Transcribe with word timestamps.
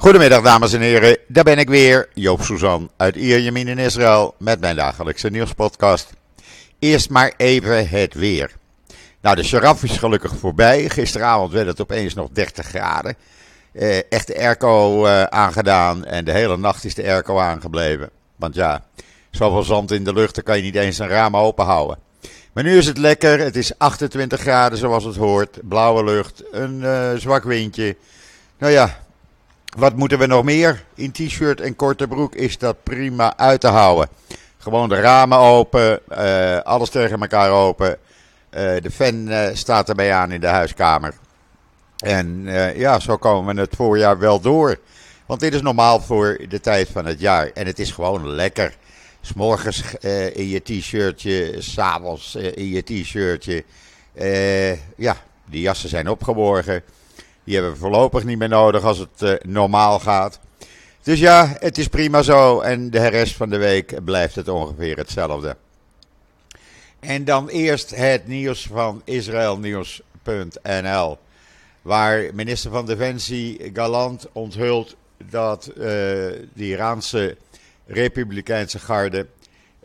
Goedemiddag 0.00 0.42
dames 0.42 0.72
en 0.72 0.80
heren, 0.80 1.16
daar 1.28 1.44
ben 1.44 1.58
ik 1.58 1.68
weer, 1.68 2.08
Joop 2.14 2.42
Suzan 2.42 2.90
uit 2.96 3.16
Ierjemien 3.16 3.68
in 3.68 3.78
Israël 3.78 4.34
met 4.38 4.60
mijn 4.60 4.76
dagelijkse 4.76 5.30
nieuwspodcast. 5.30 6.12
Eerst 6.78 7.10
maar 7.10 7.32
even 7.36 7.88
het 7.88 8.14
weer. 8.14 8.52
Nou, 9.20 9.36
de 9.36 9.42
Sharaf 9.42 9.82
is 9.82 9.98
gelukkig 9.98 10.36
voorbij. 10.36 10.88
Gisteravond 10.88 11.52
werd 11.52 11.66
het 11.66 11.80
opeens 11.80 12.14
nog 12.14 12.28
30 12.32 12.66
graden. 12.66 13.14
Eh, 13.72 14.12
echt 14.12 14.26
de 14.26 14.38
airco 14.38 15.06
eh, 15.06 15.22
aangedaan 15.22 16.04
en 16.04 16.24
de 16.24 16.32
hele 16.32 16.56
nacht 16.56 16.84
is 16.84 16.94
de 16.94 17.04
airco 17.04 17.38
aangebleven. 17.38 18.10
Want 18.36 18.54
ja, 18.54 18.84
zoveel 19.30 19.62
zand 19.62 19.90
in 19.90 20.04
de 20.04 20.12
lucht, 20.12 20.34
dan 20.34 20.44
kan 20.44 20.56
je 20.56 20.62
niet 20.62 20.74
eens 20.74 20.98
een 20.98 21.08
raam 21.08 21.36
open 21.36 21.64
houden. 21.64 21.98
Maar 22.52 22.64
nu 22.64 22.78
is 22.78 22.86
het 22.86 22.98
lekker, 22.98 23.38
het 23.38 23.56
is 23.56 23.78
28 23.78 24.40
graden 24.40 24.78
zoals 24.78 25.04
het 25.04 25.16
hoort, 25.16 25.58
blauwe 25.62 26.04
lucht, 26.04 26.42
een 26.52 26.80
uh, 26.80 27.10
zwak 27.14 27.44
windje. 27.44 27.96
Nou 28.58 28.72
ja, 28.72 28.98
wat 29.76 29.96
moeten 29.96 30.18
we 30.18 30.26
nog 30.26 30.44
meer? 30.44 30.84
In 30.94 31.12
t-shirt 31.12 31.60
en 31.60 31.76
korte 31.76 32.08
broek 32.08 32.34
is 32.34 32.58
dat 32.58 32.82
prima 32.82 33.36
uit 33.36 33.60
te 33.60 33.66
houden. 33.66 34.08
Gewoon 34.58 34.88
de 34.88 35.00
ramen 35.00 35.38
open, 35.38 36.00
uh, 36.12 36.58
alles 36.58 36.90
tegen 36.90 37.20
elkaar 37.20 37.50
open. 37.50 37.88
Uh, 37.88 37.96
de 38.80 38.90
fan 38.90 39.28
uh, 39.28 39.46
staat 39.52 39.88
erbij 39.88 40.12
aan 40.12 40.32
in 40.32 40.40
de 40.40 40.46
huiskamer. 40.46 41.14
En 41.98 42.44
ja, 42.74 42.98
zo 42.98 43.16
komen 43.16 43.54
we 43.54 43.60
het 43.60 43.76
voorjaar 43.76 44.18
wel 44.18 44.40
door. 44.40 44.78
Want 45.26 45.40
dit 45.40 45.54
is 45.54 45.62
normaal 45.62 46.00
voor 46.00 46.40
de 46.48 46.60
tijd 46.60 46.88
van 46.92 47.06
het 47.06 47.20
jaar. 47.20 47.50
En 47.54 47.66
het 47.66 47.78
is 47.78 47.90
gewoon 47.90 48.28
lekker. 48.28 48.76
S'morgens 49.20 49.82
in 50.32 50.48
je 50.48 50.60
t-shirtje, 50.62 51.54
s'avonds 51.58 52.34
in 52.34 52.68
je 52.68 52.82
t-shirtje. 52.82 53.64
ja, 54.96 55.16
die 55.44 55.60
jassen 55.60 55.88
zijn 55.88 56.08
opgeborgen. 56.08 56.82
Die 57.50 57.58
hebben 57.58 57.78
we 57.78 57.84
voorlopig 57.84 58.24
niet 58.24 58.38
meer 58.38 58.48
nodig 58.48 58.84
als 58.84 58.98
het 58.98 59.22
uh, 59.22 59.32
normaal 59.42 59.98
gaat. 59.98 60.40
Dus 61.02 61.18
ja, 61.18 61.56
het 61.58 61.78
is 61.78 61.88
prima 61.88 62.22
zo. 62.22 62.60
En 62.60 62.90
de 62.90 63.06
rest 63.06 63.36
van 63.36 63.50
de 63.50 63.56
week 63.56 64.04
blijft 64.04 64.34
het 64.34 64.48
ongeveer 64.48 64.96
hetzelfde. 64.96 65.56
En 67.00 67.24
dan 67.24 67.48
eerst 67.48 67.96
het 67.96 68.26
nieuws 68.26 68.68
van 68.72 69.02
israelnieuws.nl. 69.04 71.18
Waar 71.82 72.34
minister 72.34 72.70
van 72.70 72.86
Defensie 72.86 73.70
Galant 73.72 74.28
onthult 74.32 74.96
dat 75.30 75.68
uh, 75.68 75.76
de 75.76 76.48
Iraanse 76.54 77.36
Republikeinse 77.86 78.78
garde 78.78 79.26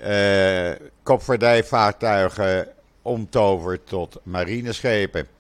uh, 0.02 0.72
kopvaardijvaartuigen 1.04 2.68
omtovert 3.02 3.88
tot 3.88 4.20
marineschepen. 4.24 5.35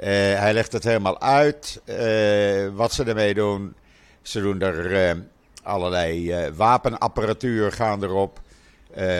Uh, 0.00 0.06
hij 0.38 0.52
legt 0.52 0.72
het 0.72 0.84
helemaal 0.84 1.20
uit 1.20 1.80
uh, 1.84 2.68
wat 2.74 2.92
ze 2.92 3.04
ermee 3.04 3.34
doen. 3.34 3.74
Ze 4.22 4.40
doen 4.40 4.60
er 4.60 5.16
uh, 5.16 5.22
allerlei 5.62 6.34
wapenapparatuur 6.56 7.72
gaan 7.72 8.02
erop. 8.02 8.40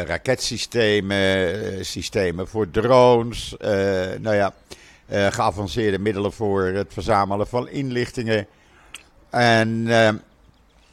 raketsystemen, 0.06 1.84
systemen 1.84 2.48
voor 2.48 2.70
drones. 2.70 3.56
nou 4.18 4.34
ja, 4.34 4.52
geavanceerde 5.08 5.98
middelen 5.98 6.32
voor 6.32 6.62
het 6.62 6.92
verzamelen 6.92 7.46
van 7.46 7.68
inlichtingen. 7.68 8.46
En 9.30 9.88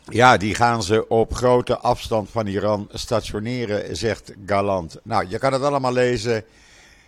ja, 0.09 0.37
die 0.37 0.55
gaan 0.55 0.83
ze 0.83 1.07
op 1.07 1.33
grote 1.33 1.77
afstand 1.77 2.29
van 2.29 2.47
Iran 2.47 2.89
stationeren, 2.91 3.95
zegt 3.95 4.33
Galant. 4.45 4.99
Nou, 5.03 5.25
je 5.27 5.37
kan 5.39 5.53
het 5.53 5.61
allemaal 5.61 5.93
lezen 5.93 6.43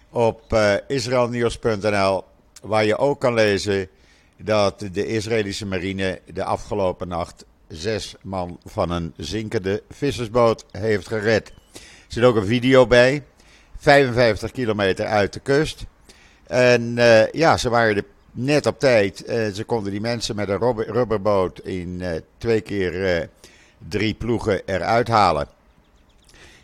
op 0.10 0.58
israelnieuws.nl. 0.88 2.24
Waar 2.62 2.86
je 2.86 2.98
ook 2.98 3.20
kan 3.20 3.34
lezen 3.34 3.90
dat 4.38 4.80
de 4.92 5.06
Israëlische 5.06 5.66
marine 5.66 6.22
de 6.34 6.44
afgelopen 6.44 7.08
nacht 7.08 7.46
zes 7.68 8.16
man 8.22 8.60
van 8.66 8.92
een 8.92 9.14
zinkende 9.18 9.84
vissersboot 9.90 10.66
heeft 10.72 11.08
gered. 11.08 11.48
Er 11.74 11.82
zit 12.08 12.24
ook 12.24 12.36
een 12.36 12.46
video 12.46 12.88
bij, 12.88 13.24
55 13.78 14.52
kilometer 14.52 15.06
uit 15.06 15.34
de 15.34 15.40
kust. 15.40 15.86
En 16.48 16.98
uh, 16.98 17.32
ja, 17.32 17.58
ze 17.58 17.70
waren 17.70 18.06
net 18.32 18.66
op 18.66 18.80
tijd. 18.80 19.24
Uh, 19.30 19.48
ze 19.48 19.64
konden 19.64 19.92
die 19.92 20.02
mensen 20.02 20.36
met 20.36 20.50
een 20.50 20.76
rubberboot 20.76 21.60
in 21.60 22.00
uh, 22.02 22.12
twee 22.38 22.62
keer 22.62 23.30
drie 23.88 24.14
ploegen 24.14 24.62
eruit 24.66 25.08
halen. 25.08 25.48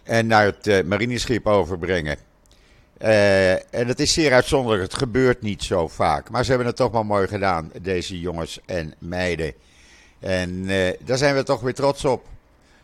En 0.04 0.28
naar 0.28 0.46
het 0.46 0.88
marineschip 0.88 1.48
overbrengen. 1.48 2.18
Uh, 3.02 3.52
en 3.52 3.88
het 3.88 4.00
is 4.00 4.14
zeer 4.14 4.34
uitzonderlijk, 4.34 4.84
het 4.84 4.94
gebeurt 4.94 5.42
niet 5.42 5.64
zo 5.64 5.88
vaak. 5.88 6.30
Maar 6.30 6.44
ze 6.44 6.50
hebben 6.50 6.68
het 6.68 6.76
toch 6.76 6.92
wel 6.92 7.04
mooi 7.04 7.28
gedaan, 7.28 7.72
deze 7.82 8.20
jongens 8.20 8.60
en 8.66 8.94
meiden. 9.00 9.54
En 10.20 10.50
uh, 10.50 10.94
daar 11.04 11.18
zijn 11.18 11.36
we 11.36 11.44
toch 11.44 11.62
weer 11.62 11.74
trots 11.74 12.06
op. 12.06 12.26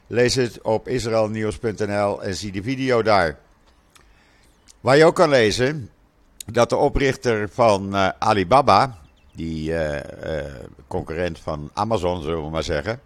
Lees 0.08 0.36
het 0.36 0.62
op 0.62 0.88
israelnieuws.nl 0.88 2.24
en 2.24 2.36
zie 2.36 2.52
de 2.52 2.64
video 2.64 3.02
daar. 3.02 3.38
Waar 4.80 4.98
je 4.98 5.06
ook 5.06 5.16
kan 5.16 5.30
lezen 5.30 5.90
dat 6.46 6.70
de 6.70 6.76
oprichter 6.76 7.50
van 7.50 7.96
uh, 7.96 8.10
Alibaba, 8.20 8.98
die 9.34 9.74
concurrent 10.88 11.40
van 11.40 11.70
Amazon 11.74 12.22
zullen 12.22 12.44
we 12.44 12.50
maar 12.50 12.64
zeggen, 12.64 13.02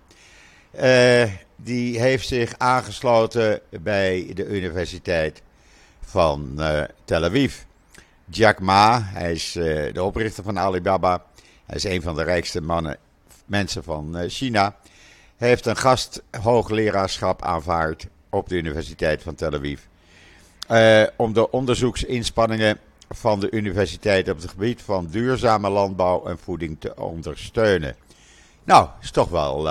die 1.55 1.99
heeft 1.99 2.27
zich 2.27 2.53
aangesloten 2.57 3.59
bij 3.69 4.31
de 4.33 4.45
universiteit 4.45 5.41
van 6.05 6.55
uh, 6.57 6.83
Tel 7.05 7.23
Aviv. 7.23 7.55
Jack 8.25 8.59
Ma, 8.59 9.01
hij 9.03 9.31
is 9.31 9.55
uh, 9.55 9.93
de 9.93 10.03
oprichter 10.03 10.43
van 10.43 10.59
Alibaba. 10.59 11.23
Hij 11.65 11.75
is 11.75 11.83
een 11.83 12.01
van 12.01 12.15
de 12.15 12.23
rijkste 12.23 12.61
mannen, 12.61 12.97
mensen 13.45 13.83
van 13.83 14.17
uh, 14.17 14.23
China. 14.27 14.75
Heeft 15.37 15.65
een 15.65 15.77
gasthoogleraarschap 15.77 17.41
aanvaard 17.41 18.07
op 18.29 18.49
de 18.49 18.55
Universiteit 18.55 19.23
van 19.23 19.35
Tel 19.35 19.53
Aviv. 19.53 19.79
om 21.17 21.33
de 21.33 21.51
onderzoeksinspanningen 21.51 22.79
van 23.09 23.39
de 23.39 23.51
universiteit 23.51 24.29
op 24.29 24.41
het 24.41 24.49
gebied 24.49 24.81
van 24.81 25.07
duurzame 25.07 25.69
landbouw 25.69 26.25
en 26.25 26.37
voeding 26.39 26.79
te 26.79 26.95
ondersteunen. 26.95 27.95
Nou, 28.63 28.89
is 29.01 29.11
toch 29.11 29.29
wel 29.29 29.69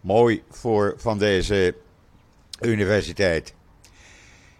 mooi 0.00 0.42
voor 0.50 0.94
van 0.96 1.18
deze 1.18 1.74
universiteit. 2.60 3.54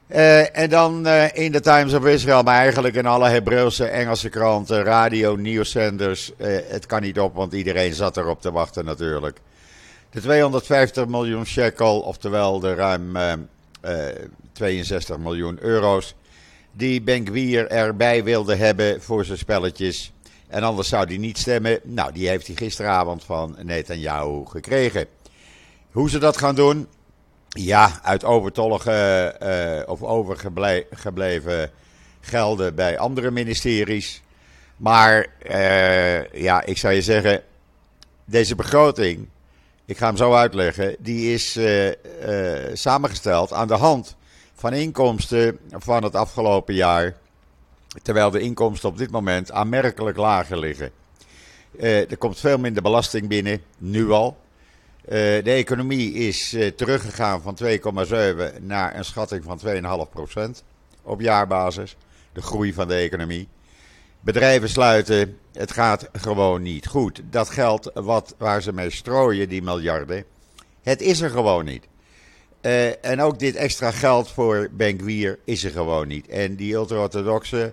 Uh, 0.08 0.56
en 0.58 0.70
dan 0.70 1.06
uh, 1.06 1.34
in 1.34 1.52
de 1.52 1.60
Times 1.60 1.94
of 1.94 2.06
Israel, 2.06 2.42
maar 2.42 2.54
eigenlijk 2.54 2.94
in 2.94 3.06
alle 3.06 3.28
Hebreeuwse, 3.28 3.84
Engelse 3.84 4.28
kranten, 4.28 4.82
radio, 4.82 5.36
nieuwszenders. 5.36 6.32
Uh, 6.36 6.58
het 6.68 6.86
kan 6.86 7.02
niet 7.02 7.20
op, 7.20 7.34
want 7.34 7.52
iedereen 7.52 7.94
zat 7.94 8.16
erop 8.16 8.40
te 8.40 8.52
wachten 8.52 8.84
natuurlijk. 8.84 9.38
De 10.10 10.20
250 10.20 11.06
miljoen 11.06 11.46
shekel, 11.46 12.00
oftewel 12.00 12.60
de 12.60 12.74
ruim 12.74 13.16
62 14.52 15.18
miljoen 15.18 15.58
euro's, 15.60 16.14
die 16.72 17.02
Ben 17.02 17.26
erbij 17.68 18.24
wilde 18.24 18.54
hebben 18.54 19.02
voor 19.02 19.24
zijn 19.24 19.38
spelletjes. 19.38 20.12
En 20.46 20.62
anders 20.62 20.88
zou 20.88 21.06
hij 21.06 21.16
niet 21.16 21.38
stemmen. 21.38 21.80
Nou, 21.82 22.12
die 22.12 22.28
heeft 22.28 22.46
hij 22.46 22.56
gisteravond 22.56 23.24
van 23.24 23.56
Netanyahu 23.62 24.44
gekregen. 24.46 25.06
Hoe 25.90 26.10
ze 26.10 26.18
dat 26.18 26.36
gaan 26.36 26.54
doen, 26.54 26.88
ja, 27.48 28.00
uit 28.02 28.24
overtollige 28.24 29.36
uh, 29.86 29.90
of 29.90 30.02
overgebleven 30.02 31.70
gelden 32.20 32.74
bij 32.74 32.98
andere 32.98 33.30
ministeries. 33.30 34.22
Maar 34.76 35.26
uh, 35.50 36.32
ja, 36.32 36.64
ik 36.64 36.78
zou 36.78 36.94
je 36.94 37.02
zeggen, 37.02 37.42
deze 38.24 38.54
begroting, 38.54 39.28
ik 39.84 39.98
ga 39.98 40.06
hem 40.06 40.16
zo 40.16 40.34
uitleggen, 40.34 40.96
die 40.98 41.32
is 41.32 41.56
uh, 41.56 41.90
samengesteld 42.72 43.52
aan 43.52 43.68
de 43.68 43.74
hand 43.74 44.16
van 44.54 44.72
inkomsten 44.72 45.58
van 45.70 46.02
het 46.02 46.14
afgelopen 46.14 46.74
jaar. 46.74 47.16
Terwijl 48.02 48.30
de 48.30 48.40
inkomsten 48.40 48.88
op 48.88 48.98
dit 48.98 49.10
moment 49.10 49.52
aanmerkelijk 49.52 50.16
lager 50.16 50.58
liggen. 50.58 50.90
er 51.78 52.16
komt 52.18 52.40
veel 52.40 52.58
minder 52.58 52.82
belasting 52.82 53.28
binnen, 53.28 53.62
nu 53.78 54.10
al. 54.10 54.36
Uh, 55.08 55.14
de 55.14 55.50
economie 55.50 56.12
is 56.12 56.54
uh, 56.54 56.66
teruggegaan 56.66 57.42
van 57.42 57.58
2,7 57.64 58.62
naar 58.62 58.96
een 58.96 59.04
schatting 59.04 59.44
van 59.44 59.60
2,5% 60.56 60.62
op 61.02 61.20
jaarbasis. 61.20 61.96
De 62.32 62.42
groei 62.42 62.72
van 62.72 62.88
de 62.88 62.94
economie. 62.94 63.48
Bedrijven 64.20 64.68
sluiten, 64.68 65.38
het 65.52 65.72
gaat 65.72 66.08
gewoon 66.12 66.62
niet 66.62 66.86
goed. 66.86 67.22
Dat 67.30 67.50
geld 67.50 67.90
wat, 67.94 68.34
waar 68.38 68.62
ze 68.62 68.72
mee 68.72 68.90
strooien, 68.90 69.48
die 69.48 69.62
miljarden, 69.62 70.24
het 70.82 71.00
is 71.00 71.20
er 71.20 71.30
gewoon 71.30 71.64
niet. 71.64 71.84
Uh, 72.62 73.04
en 73.04 73.20
ook 73.20 73.38
dit 73.38 73.54
extra 73.54 73.90
geld 73.90 74.30
voor 74.30 74.68
Benkwier 74.72 75.38
is 75.44 75.64
er 75.64 75.70
gewoon 75.70 76.08
niet. 76.08 76.28
En 76.28 76.56
die 76.56 76.74
ultra-orthodoxe, 76.74 77.72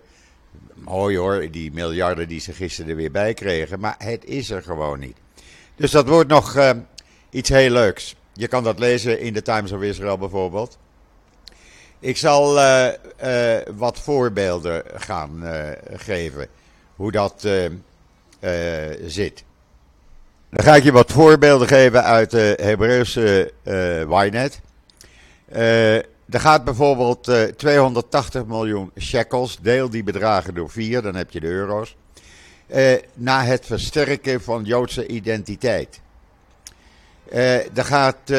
mooi 0.73 1.17
hoor, 1.17 1.51
die 1.51 1.71
miljarden 1.71 2.27
die 2.27 2.39
ze 2.39 2.53
gisteren 2.53 2.89
er 2.89 2.97
weer 2.97 3.11
bij 3.11 3.33
kregen, 3.33 3.79
maar 3.79 3.95
het 3.97 4.25
is 4.25 4.49
er 4.49 4.63
gewoon 4.63 4.99
niet. 4.99 5.17
Dus 5.75 5.91
dat 5.91 6.07
wordt 6.07 6.29
nog 6.29 6.55
iets 7.35 7.49
heel 7.49 7.69
leuks. 7.69 8.15
Je 8.33 8.47
kan 8.47 8.63
dat 8.63 8.79
lezen 8.79 9.19
in 9.19 9.33
de 9.33 9.41
Times 9.41 9.71
of 9.71 9.81
Israel 9.81 10.17
bijvoorbeeld. 10.17 10.77
Ik 11.99 12.17
zal 12.17 12.57
uh, 12.57 12.87
uh, 13.23 13.57
wat 13.75 13.99
voorbeelden 13.99 14.83
gaan 14.95 15.39
uh, 15.43 15.69
geven 15.93 16.47
hoe 16.95 17.11
dat 17.11 17.47
zit. 19.05 19.43
Dan 20.49 20.65
ga 20.65 20.75
ik 20.75 20.83
je 20.83 20.91
wat 20.91 21.11
voorbeelden 21.11 21.67
geven 21.67 22.03
uit 22.03 22.31
de 22.31 22.57
Hebreeuwse 22.61 23.51
Ynet. 24.09 24.61
Er 26.29 26.39
gaat 26.39 26.63
bijvoorbeeld 26.63 27.27
uh, 27.27 27.43
280 27.43 28.45
miljoen 28.45 28.91
shekels, 28.99 29.57
deel 29.61 29.89
die 29.89 30.03
bedragen 30.03 30.53
door 30.53 30.69
vier, 30.69 31.01
dan 31.01 31.15
heb 31.15 31.31
je 31.31 31.39
de 31.39 31.47
euro's, 31.47 31.95
naar 33.13 33.45
het 33.45 33.65
versterken 33.65 34.41
van 34.41 34.63
Joodse 34.63 35.07
identiteit. 35.07 36.01
Er 37.31 37.85
gaat 37.85 38.31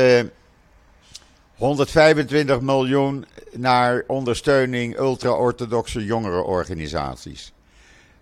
125 1.56 2.61
miljoen 2.61 3.25
naar 3.53 4.05
ondersteuning 4.06 4.99
ultra-orthodoxe 4.99 6.05
jongerenorganisaties. 6.05 7.53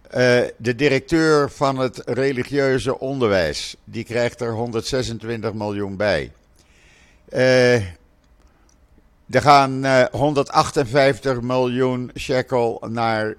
Uh, 0.07 0.41
de 0.57 0.75
directeur 0.75 1.51
van 1.51 1.79
het 1.79 2.03
religieuze 2.05 2.99
onderwijs, 2.99 3.77
die 3.85 4.05
krijgt 4.05 4.41
er 4.41 4.53
126 4.53 5.53
miljoen 5.53 5.97
bij. 5.97 6.33
Uh, 7.29 7.75
er 9.31 9.43
gaan 9.43 9.85
uh, 9.85 10.05
158 10.11 11.41
miljoen 11.41 12.11
shekel 12.19 12.83
naar 12.89 13.35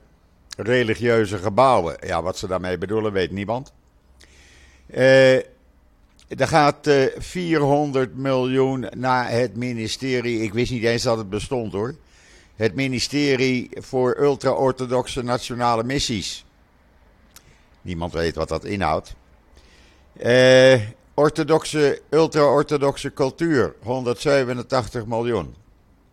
religieuze 0.57 1.37
gebouwen. 1.37 1.97
Ja, 1.99 2.21
wat 2.21 2.37
ze 2.37 2.47
daarmee 2.47 2.77
bedoelen, 2.77 3.11
weet 3.11 3.31
niemand. 3.31 3.73
Er 6.27 6.47
gaat 6.47 6.89
400 7.17 8.09
eh, 8.09 8.15
miljoen 8.15 8.87
naar 8.95 9.31
het 9.31 9.55
ministerie. 9.55 10.41
Ik 10.41 10.53
wist 10.53 10.71
niet 10.71 10.83
eens 10.83 11.03
dat 11.03 11.17
het 11.17 11.29
bestond 11.29 11.71
hoor. 11.71 11.95
Het 12.55 12.75
ministerie 12.75 13.69
voor 13.73 14.17
ultra-orthodoxe 14.19 15.23
nationale 15.23 15.83
missies. 15.83 16.45
Niemand 17.81 18.13
weet 18.13 18.35
wat 18.35 18.47
dat 18.47 18.63
inhoudt. 18.63 19.15
Uh, 20.23 20.81
orthodoxe, 21.13 22.01
ultra-orthodoxe 22.09 23.13
cultuur, 23.13 23.75
187 23.83 25.05
miljoen. 25.05 25.55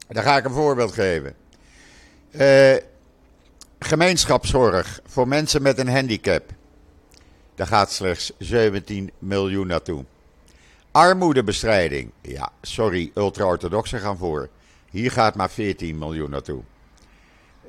Daar 0.08 0.22
ga 0.22 0.36
ik 0.36 0.44
een 0.44 0.52
voorbeeld 0.52 0.92
geven. 0.92 1.34
Uh, 2.30 2.76
gemeenschapszorg 3.78 5.00
voor 5.06 5.28
mensen 5.28 5.62
met 5.62 5.78
een 5.78 5.88
handicap. 5.88 6.42
Daar 7.54 7.66
gaat 7.66 7.92
slechts 7.92 8.32
17 8.38 9.10
miljoen 9.18 9.66
naartoe. 9.66 10.04
Armoedebestrijding. 10.90 12.12
Ja, 12.20 12.52
sorry, 12.62 13.10
ultra-orthodoxen 13.14 14.00
gaan 14.00 14.18
voor. 14.18 14.48
Hier 14.90 15.10
gaat 15.10 15.34
maar 15.34 15.50
14 15.50 15.98
miljoen 15.98 16.30
naartoe. 16.30 16.62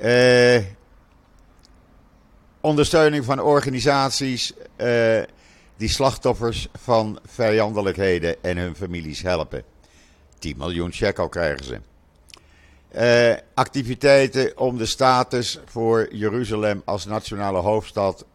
Uh, 0.01 0.63
ondersteuning 2.61 3.25
van 3.25 3.39
organisaties 3.39 4.53
uh, 4.77 5.21
die 5.77 5.89
slachtoffers 5.89 6.67
van 6.73 7.19
vijandelijkheden 7.25 8.43
en 8.43 8.57
hun 8.57 8.75
families 8.75 9.21
helpen. 9.21 9.63
10 10.39 10.57
miljoen 10.57 10.93
shekel 10.93 11.29
krijgen 11.29 11.65
ze. 11.65 11.79
Uh, 12.95 13.37
activiteiten 13.53 14.57
om 14.57 14.77
de 14.77 14.85
status 14.85 15.59
voor 15.65 16.15
Jeruzalem 16.15 16.81
als 16.85 17.05
nationale 17.05 17.59
hoofdstad 17.59 18.25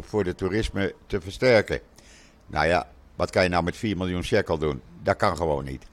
voor 0.00 0.24
de 0.24 0.34
toerisme 0.34 0.94
te 1.06 1.20
versterken. 1.20 1.80
Nou 2.46 2.66
ja, 2.66 2.88
wat 3.16 3.30
kan 3.30 3.42
je 3.42 3.48
nou 3.48 3.64
met 3.64 3.76
4 3.76 3.96
miljoen 3.96 4.24
shekel 4.24 4.58
doen? 4.58 4.82
Dat 5.02 5.16
kan 5.16 5.36
gewoon 5.36 5.64
niet. 5.64 5.84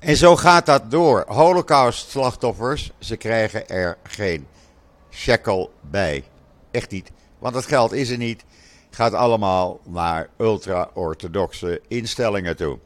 En 0.00 0.16
zo 0.16 0.36
gaat 0.36 0.66
dat 0.66 0.90
door. 0.90 1.24
Holocaust-slachtoffers, 1.26 2.90
ze 2.98 3.16
krijgen 3.16 3.68
er 3.68 3.98
geen 4.02 4.46
shekel 5.10 5.72
bij. 5.80 6.24
Echt 6.70 6.90
niet. 6.90 7.10
Want 7.38 7.54
het 7.54 7.66
geld 7.66 7.92
is 7.92 8.10
er 8.10 8.16
niet. 8.16 8.44
Gaat 8.90 9.12
allemaal 9.12 9.80
naar 9.84 10.28
ultra-orthodoxe 10.38 11.80
instellingen 11.88 12.56
toe. 12.56 12.78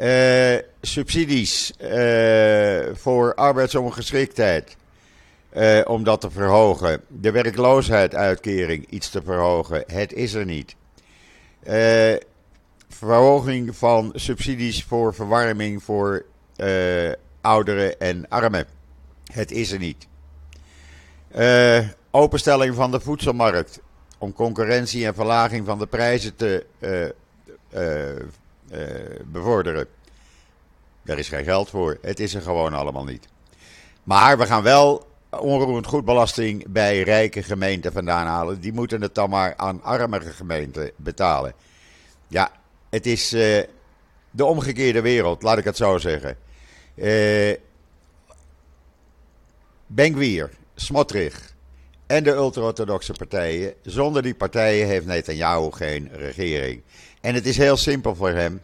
Uh, 0.00 0.58
subsidies 0.80 1.72
uh, 1.80 2.94
voor 2.94 3.34
arbeidsongeschiktheid. 3.34 4.76
Uh, 5.56 5.80
om 5.84 6.04
dat 6.04 6.20
te 6.20 6.30
verhogen. 6.30 7.00
De 7.08 7.30
werkloosheidsuitkering 7.30 8.86
iets 8.90 9.10
te 9.10 9.22
verhogen. 9.22 9.84
Het 9.86 10.12
is 10.12 10.34
er 10.34 10.44
niet. 10.44 10.76
Uh, 11.68 12.14
verhoging 12.88 13.76
van 13.76 14.12
subsidies 14.14 14.84
voor 14.84 15.14
verwarming 15.14 15.82
voor 15.82 16.24
uh, 16.56 17.12
ouderen 17.40 18.00
en 18.00 18.28
armen. 18.28 18.66
Het 19.32 19.50
is 19.50 19.72
er 19.72 19.78
niet. 19.78 20.06
Uh, 21.36 21.88
openstelling 22.10 22.74
van 22.74 22.90
de 22.90 23.00
voedselmarkt 23.00 23.80
om 24.18 24.32
concurrentie 24.32 25.06
en 25.06 25.14
verlaging 25.14 25.66
van 25.66 25.78
de 25.78 25.86
prijzen 25.86 26.36
te 26.36 26.66
bevorderen. 29.24 29.86
Daar 31.02 31.18
is 31.18 31.28
geen 31.28 31.44
geld 31.44 31.70
voor. 31.70 31.98
Het 32.00 32.20
is 32.20 32.34
er 32.34 32.42
gewoon 32.42 32.74
allemaal 32.74 33.04
niet. 33.04 33.28
Maar 34.02 34.38
we 34.38 34.46
gaan 34.46 34.62
wel 34.62 35.10
onroerend 35.40 35.86
goedbelasting 35.86 36.64
bij 36.68 37.02
rijke 37.02 37.42
gemeenten 37.42 37.92
vandaan 37.92 38.26
halen. 38.26 38.60
Die 38.60 38.72
moeten 38.72 39.00
het 39.00 39.14
dan 39.14 39.30
maar 39.30 39.54
aan 39.56 39.82
armere 39.82 40.30
gemeenten 40.30 40.90
betalen. 40.96 41.54
Ja, 42.28 42.50
het 42.90 43.06
is 43.06 43.32
uh, 43.32 43.62
de 44.30 44.44
omgekeerde 44.44 45.00
wereld, 45.00 45.42
laat 45.42 45.58
ik 45.58 45.64
het 45.64 45.76
zo 45.76 45.98
zeggen. 45.98 46.36
Uh, 46.94 47.54
Benguier, 49.86 50.50
Smotrich 50.74 51.54
en 52.06 52.24
de 52.24 52.30
ultra-orthodoxe 52.30 53.12
partijen. 53.12 53.74
Zonder 53.82 54.22
die 54.22 54.34
partijen 54.34 54.86
heeft 54.86 55.06
Netanyahu 55.06 55.70
geen 55.70 56.10
regering. 56.12 56.82
En 57.20 57.34
het 57.34 57.46
is 57.46 57.56
heel 57.56 57.76
simpel 57.76 58.14
voor 58.14 58.30
hem. 58.30 58.60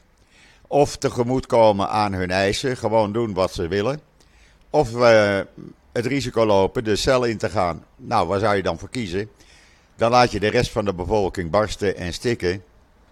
Of 0.66 0.96
tegemoetkomen 0.96 1.88
aan 1.88 2.12
hun 2.12 2.30
eisen, 2.30 2.76
gewoon 2.76 3.12
doen 3.12 3.34
wat 3.34 3.54
ze 3.54 3.68
willen. 3.68 4.00
Of 4.70 4.92
uh, 4.92 5.40
het 5.92 6.06
risico 6.06 6.46
lopen 6.46 6.84
de 6.84 6.96
cel 6.96 7.24
in 7.24 7.38
te 7.38 7.50
gaan. 7.50 7.84
Nou, 7.96 8.28
waar 8.28 8.38
zou 8.38 8.56
je 8.56 8.62
dan 8.62 8.78
voor 8.78 8.90
kiezen? 8.90 9.30
Dan 9.96 10.10
laat 10.10 10.30
je 10.30 10.40
de 10.40 10.48
rest 10.48 10.70
van 10.70 10.84
de 10.84 10.94
bevolking 10.94 11.50
barsten 11.50 11.96
en 11.96 12.12
stikken. 12.12 12.62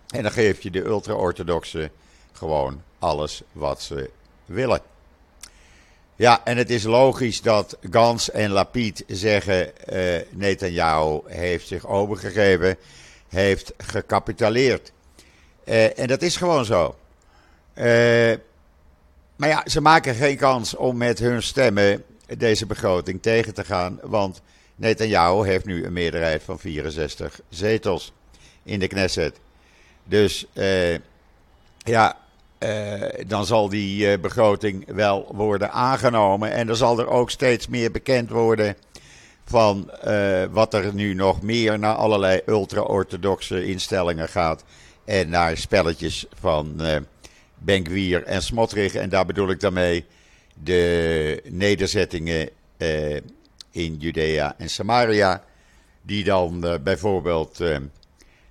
En 0.07 0.23
dan 0.23 0.33
geef 0.33 0.61
je 0.63 0.71
de 0.71 0.85
ultra-orthodoxen 0.85 1.91
gewoon 2.33 2.83
alles 2.99 3.43
wat 3.53 3.83
ze 3.83 4.11
willen. 4.45 4.81
Ja, 6.17 6.41
en 6.45 6.57
het 6.57 6.71
is 6.71 6.83
logisch 6.83 7.43
dat 7.43 7.79
Gans 7.91 8.31
en 8.31 8.51
Lapid 8.51 9.05
zeggen: 9.07 9.73
uh, 9.93 10.21
Netanyahu 10.31 11.21
heeft 11.27 11.67
zich 11.67 11.87
overgegeven, 11.87 12.77
heeft 13.29 13.73
gecapitaleerd. 13.77 14.93
Uh, 15.65 15.99
en 15.99 16.07
dat 16.07 16.23
is 16.23 16.37
gewoon 16.37 16.65
zo. 16.65 16.97
Uh, 17.75 17.85
maar 19.37 19.49
ja, 19.49 19.63
ze 19.67 19.81
maken 19.81 20.15
geen 20.15 20.37
kans 20.37 20.75
om 20.75 20.97
met 20.97 21.19
hun 21.19 21.43
stemmen 21.43 22.05
deze 22.27 22.67
begroting 22.67 23.23
tegen 23.23 23.55
te 23.55 23.65
gaan. 23.65 23.99
Want 24.03 24.43
Netanyahu 24.77 25.47
heeft 25.47 25.65
nu 25.65 25.85
een 25.85 25.93
meerderheid 25.93 26.43
van 26.43 26.59
64 26.59 27.41
zetels 27.49 28.13
in 28.63 28.79
de 28.79 28.87
Knesset. 28.87 29.41
Dus 30.05 30.47
uh, 30.55 30.95
ja, 31.79 32.17
uh, 32.59 33.03
dan 33.27 33.47
zal 33.47 33.69
die 33.69 34.11
uh, 34.11 34.19
begroting 34.21 34.93
wel 34.93 35.33
worden 35.35 35.73
aangenomen. 35.73 36.53
En 36.53 36.69
er 36.69 36.77
zal 36.77 36.99
er 36.99 37.09
ook 37.09 37.31
steeds 37.31 37.69
meer 37.69 37.91
bekend 37.91 38.31
worden 38.31 38.77
van 39.45 39.91
wat 40.51 40.75
er 40.75 40.95
nu 40.95 41.15
nog 41.15 41.43
meer 41.43 41.79
naar 41.79 41.95
allerlei 41.95 42.41
ultra-orthodoxe 42.47 43.67
instellingen 43.67 44.29
gaat. 44.29 44.65
En 45.05 45.29
naar 45.29 45.57
spelletjes 45.57 46.27
van 46.41 46.81
Benkwier 47.59 48.23
en 48.23 48.43
Smotrich. 48.43 48.95
En 48.95 49.09
daar 49.09 49.27
bedoel 49.27 49.51
ik 49.51 49.61
daarmee 49.61 50.05
de 50.63 51.43
nederzettingen 51.45 52.49
uh, 52.79 53.17
in 53.71 53.97
Judea 53.99 54.55
en 54.59 54.71
Samaria. 54.71 55.43
Die 56.03 56.25
dan 56.25 56.67
uh, 56.67 56.75
bijvoorbeeld. 56.83 57.61
Uh, 57.61 57.77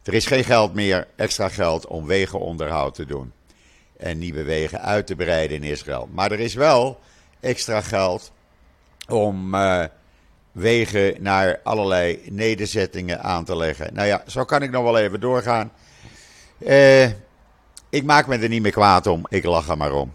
er 0.03 0.13
is 0.13 0.25
geen 0.25 0.43
geld 0.43 0.73
meer, 0.73 1.07
extra 1.15 1.49
geld 1.49 1.87
om 1.87 2.05
wegenonderhoud 2.05 2.95
te 2.95 3.05
doen. 3.05 3.33
En 3.97 4.17
nieuwe 4.17 4.43
wegen 4.43 4.81
uit 4.81 5.07
te 5.07 5.15
breiden 5.15 5.57
in 5.57 5.63
Israël. 5.63 6.09
Maar 6.11 6.31
er 6.31 6.39
is 6.39 6.53
wel 6.53 6.99
extra 7.39 7.81
geld 7.81 8.31
om 9.07 9.55
wegen 10.51 11.15
naar 11.19 11.59
allerlei 11.63 12.19
nederzettingen 12.29 13.21
aan 13.21 13.45
te 13.45 13.55
leggen. 13.55 13.93
Nou 13.93 14.07
ja, 14.07 14.23
zo 14.27 14.43
kan 14.43 14.61
ik 14.61 14.71
nog 14.71 14.83
wel 14.83 14.97
even 14.97 15.19
doorgaan. 15.19 15.71
ik 17.89 18.03
maak 18.03 18.27
me 18.27 18.37
er 18.37 18.49
niet 18.49 18.61
meer 18.61 18.71
kwaad 18.71 19.07
om, 19.07 19.25
ik 19.29 19.43
lach 19.43 19.69
er 19.69 19.77
maar 19.77 19.93
om. 19.93 20.13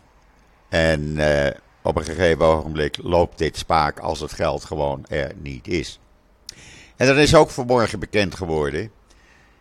En 0.68 1.16
op 1.82 1.96
een 1.96 2.04
gegeven 2.04 2.44
ogenblik 2.44 2.96
loopt 3.02 3.38
dit 3.38 3.56
spaak 3.56 3.98
als 3.98 4.20
het 4.20 4.32
geld 4.32 4.64
gewoon 4.64 5.04
er 5.08 5.32
niet 5.36 5.68
is. 5.68 6.00
En 6.96 7.06
dat 7.06 7.16
is 7.16 7.34
ook 7.34 7.50
vanmorgen 7.50 8.00
bekend 8.00 8.34
geworden. 8.34 8.90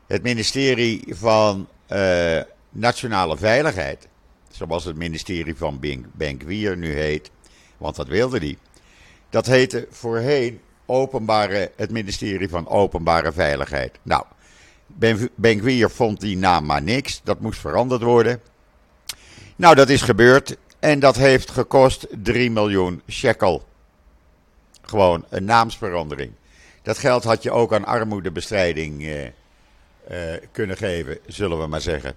Het 0.07 0.23
ministerie 0.23 1.03
van 1.09 1.67
uh, 1.89 2.41
Nationale 2.69 3.37
Veiligheid, 3.37 4.07
zoals 4.51 4.83
het 4.83 4.95
ministerie 4.95 5.55
van 5.55 5.79
Benkwier 6.13 6.77
nu 6.77 6.93
heet, 6.93 7.31
want 7.77 7.95
dat 7.95 8.07
wilde 8.07 8.39
die. 8.39 8.57
Dat 9.29 9.45
heette 9.45 9.87
voorheen 9.89 10.59
openbare, 10.85 11.71
het 11.75 11.91
ministerie 11.91 12.49
van 12.49 12.67
Openbare 12.67 13.31
Veiligheid. 13.31 13.99
Nou, 14.01 14.23
Ben 15.35 15.59
Gwier 15.59 15.89
vond 15.89 16.21
die 16.21 16.37
naam 16.37 16.65
maar 16.65 16.81
niks. 16.81 17.21
Dat 17.23 17.39
moest 17.39 17.59
veranderd 17.59 18.01
worden. 18.01 18.41
Nou, 19.55 19.75
dat 19.75 19.89
is 19.89 20.01
gebeurd. 20.01 20.57
En 20.79 20.99
dat 20.99 21.15
heeft 21.15 21.51
gekost 21.51 22.07
3 22.23 22.51
miljoen 22.51 23.01
shekel. 23.09 23.63
Gewoon 24.81 25.25
een 25.29 25.43
naamsverandering. 25.43 26.31
Dat 26.81 26.97
geld 26.97 27.23
had 27.23 27.43
je 27.43 27.51
ook 27.51 27.73
aan 27.73 27.85
armoedebestrijding 27.85 29.01
eh, 29.01 29.25
eh, 29.25 30.41
kunnen 30.51 30.77
geven, 30.77 31.17
zullen 31.27 31.59
we 31.59 31.67
maar 31.67 31.81
zeggen. 31.81 32.15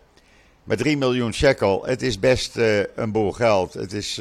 Maar 0.64 0.76
3 0.76 0.96
miljoen 0.96 1.32
shekel, 1.34 1.86
het 1.86 2.02
is 2.02 2.18
best 2.18 2.56
uh, 2.56 2.82
een 2.94 3.12
boel 3.12 3.32
geld. 3.32 3.74
Het 3.74 3.92
is 3.92 4.20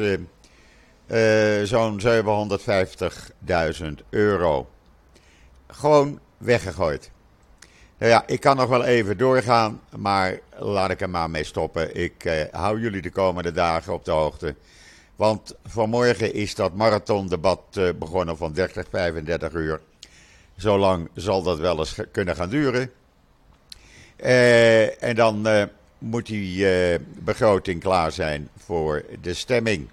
zo'n 1.63 2.01
750.000 2.01 2.07
euro. 4.09 4.69
Gewoon 5.67 6.19
weggegooid. 6.37 7.11
Nou 8.01 8.13
ja, 8.13 8.23
ik 8.27 8.39
kan 8.39 8.57
nog 8.57 8.69
wel 8.69 8.83
even 8.83 9.17
doorgaan, 9.17 9.81
maar 9.97 10.39
laat 10.57 10.89
ik 10.89 11.01
er 11.01 11.09
maar 11.09 11.29
mee 11.29 11.43
stoppen. 11.43 11.95
Ik 11.95 12.25
eh, 12.25 12.43
hou 12.51 12.79
jullie 12.79 13.01
de 13.01 13.09
komende 13.09 13.51
dagen 13.51 13.93
op 13.93 14.05
de 14.05 14.11
hoogte. 14.11 14.55
Want 15.15 15.55
vanmorgen 15.65 16.33
is 16.33 16.55
dat 16.55 16.75
marathondebat 16.75 17.61
uh, 17.77 17.89
begonnen 17.99 18.37
van 18.37 18.53
30, 18.53 18.85
35 18.89 19.53
uur. 19.53 19.81
Zo 20.57 20.77
lang 20.77 21.09
zal 21.13 21.43
dat 21.43 21.59
wel 21.59 21.79
eens 21.79 21.95
kunnen 22.11 22.35
gaan 22.35 22.49
duren. 22.49 22.91
Uh, 24.17 25.03
en 25.03 25.15
dan 25.15 25.47
uh, 25.47 25.63
moet 25.97 26.25
die 26.25 26.65
begroting 27.19 27.81
klaar 27.81 28.11
zijn 28.11 28.49
voor 28.57 29.05
de 29.21 29.33
stemming. 29.33 29.89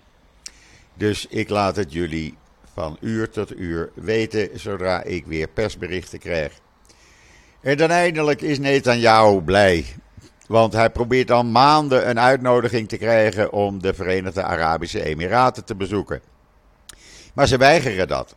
Dus 0.95 1.27
ik 1.27 1.49
laat 1.49 1.77
het 1.77 1.93
jullie 1.93 2.37
van 2.73 2.97
uur 3.01 3.31
tot 3.31 3.57
uur 3.57 3.91
weten 3.95 4.61
zodra 4.61 5.03
ik 5.03 5.27
weer 5.27 5.49
persberichten 5.49 6.19
krijg. 6.19 6.53
En 7.61 7.77
dan 7.77 7.91
eindelijk 7.91 8.43
is 8.43 8.59
Netanyahu 8.59 9.41
blij. 9.41 9.85
Want 10.47 10.73
hij 10.73 10.91
probeert 10.91 11.31
al 11.31 11.45
maanden 11.45 12.09
een 12.09 12.21
uitnodiging 12.21 12.89
te 12.89 12.97
krijgen 12.97 13.53
om 13.53 13.83
de 13.83 13.95
Verenigde 13.95 14.43
Arabische 14.43 15.05
Emiraten 15.05 15.65
te 15.65 15.75
bezoeken. 15.75 16.21
Maar 17.35 17.47
ze 17.47 17.57
weigeren 17.57 18.09
dat. 18.09 18.37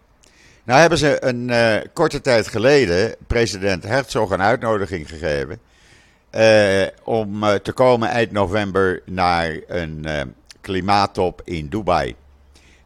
Nou 0.63 0.79
hebben 0.79 0.97
ze 0.97 1.23
een 1.23 1.49
uh, 1.49 1.75
korte 1.93 2.21
tijd 2.21 2.47
geleden 2.47 3.15
president 3.27 3.83
Herzog 3.83 4.31
een 4.31 4.41
uitnodiging 4.41 5.09
gegeven. 5.09 5.59
Uh, 6.35 6.87
om 7.03 7.43
uh, 7.43 7.53
te 7.53 7.71
komen 7.71 8.09
eind 8.09 8.31
november 8.31 9.01
naar 9.05 9.59
een 9.67 10.05
klimaattop 10.61 11.41
in 11.43 11.67
Dubai. 11.67 12.15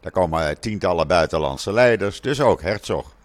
Daar 0.00 0.12
komen 0.12 0.60
tientallen 0.60 1.06
buitenlandse 1.06 1.72
leiders, 1.72 2.20
dus 2.20 2.40
ook 2.40 2.62
Herzog. 2.62 3.15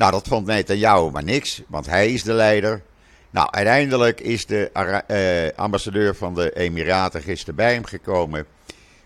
Nou, 0.00 0.12
dat 0.12 0.28
vond 0.28 0.46
Netanyahu 0.46 1.10
maar 1.10 1.24
niks, 1.24 1.62
want 1.68 1.86
hij 1.86 2.12
is 2.12 2.22
de 2.22 2.32
leider. 2.32 2.82
Nou, 3.30 3.48
uiteindelijk 3.50 4.20
is 4.20 4.46
de 4.46 4.70
uh, 5.10 5.58
ambassadeur 5.58 6.14
van 6.14 6.34
de 6.34 6.56
Emiraten 6.56 7.22
gisteren 7.22 7.54
bij 7.54 7.72
hem 7.72 7.84
gekomen 7.84 8.46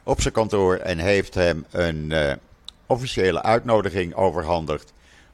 op 0.02 0.20
zijn 0.20 0.34
kantoor 0.34 0.76
en 0.76 0.98
heeft 0.98 1.34
hem 1.34 1.64
een 1.70 2.10
uh, 2.10 2.32
officiële 2.86 3.42
uitnodiging 3.42 4.14
overhandigd 4.14 4.92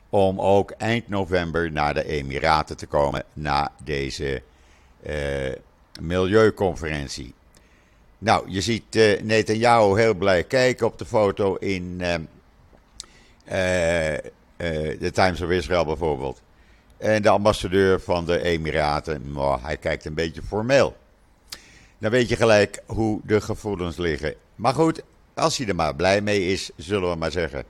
om 0.09 0.41
ook 0.41 0.71
eind 0.71 1.09
november 1.09 1.73
naar 1.73 1.95
de 1.95 2.05
Emiraten 2.05 2.77
te 2.77 2.87
komen 2.87 3.25
na 3.33 3.73
deze 3.85 4.43
uh, 5.07 5.15
milieuconferentie. 6.01 7.35
Nou, 8.19 8.51
je 8.51 8.61
ziet 8.61 8.97
uh, 8.97 9.21
Netanyahu 9.23 10.01
heel 10.01 10.15
blij 10.15 10.45
kijken 10.45 10.87
op 10.87 10.99
de 10.99 11.07
foto 11.07 11.55
in 11.55 12.01
eh, 13.45 14.15
de 14.99 15.11
Times 15.13 15.41
of 15.41 15.51
Israel 15.51 15.85
bijvoorbeeld. 15.85 16.43
En 16.99 17.23
de 17.23 17.29
ambassadeur 17.29 18.01
van 18.01 18.25
de 18.25 18.43
Emiraten, 18.43 19.37
oh, 19.37 19.65
hij 19.65 19.77
kijkt 19.77 20.05
een 20.05 20.15
beetje 20.15 20.43
formeel. 20.43 20.97
Dan 21.99 22.11
weet 22.11 22.29
je 22.29 22.37
gelijk 22.37 22.83
hoe 22.87 23.21
de 23.25 23.41
gevoelens 23.41 23.97
liggen. 23.97 24.35
Maar 24.55 24.75
goed, 24.75 25.03
als 25.35 25.57
hij 25.57 25.67
er 25.67 25.75
maar 25.75 25.95
blij 25.95 26.21
mee 26.21 26.47
is, 26.47 26.71
zullen 26.77 27.11
we 27.11 27.17
maar 27.17 27.31
zeggen. 27.31 27.65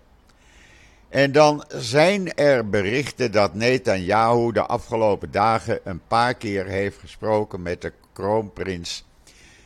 En 1.09 1.33
dan 1.33 1.65
zijn 1.69 2.35
er 2.35 2.69
berichten 2.69 3.33
dat 3.33 3.55
Netanyahu 3.55 4.53
de 4.53 4.67
afgelopen 4.67 5.31
dagen 5.31 5.81
een 5.85 6.01
paar 6.09 6.35
keer 6.35 6.67
heeft 6.67 6.99
gesproken 6.99 7.63
met 7.63 7.83
de 7.83 7.93
kroonprins 8.13 9.05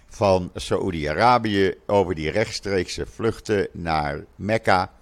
van 0.08 0.50
Saoedi-Arabië 0.54 1.74
over 1.86 2.14
die 2.14 2.30
rechtstreekse 2.30 3.06
vluchten 3.06 3.68
naar 3.72 4.24
Mekka 4.36 4.92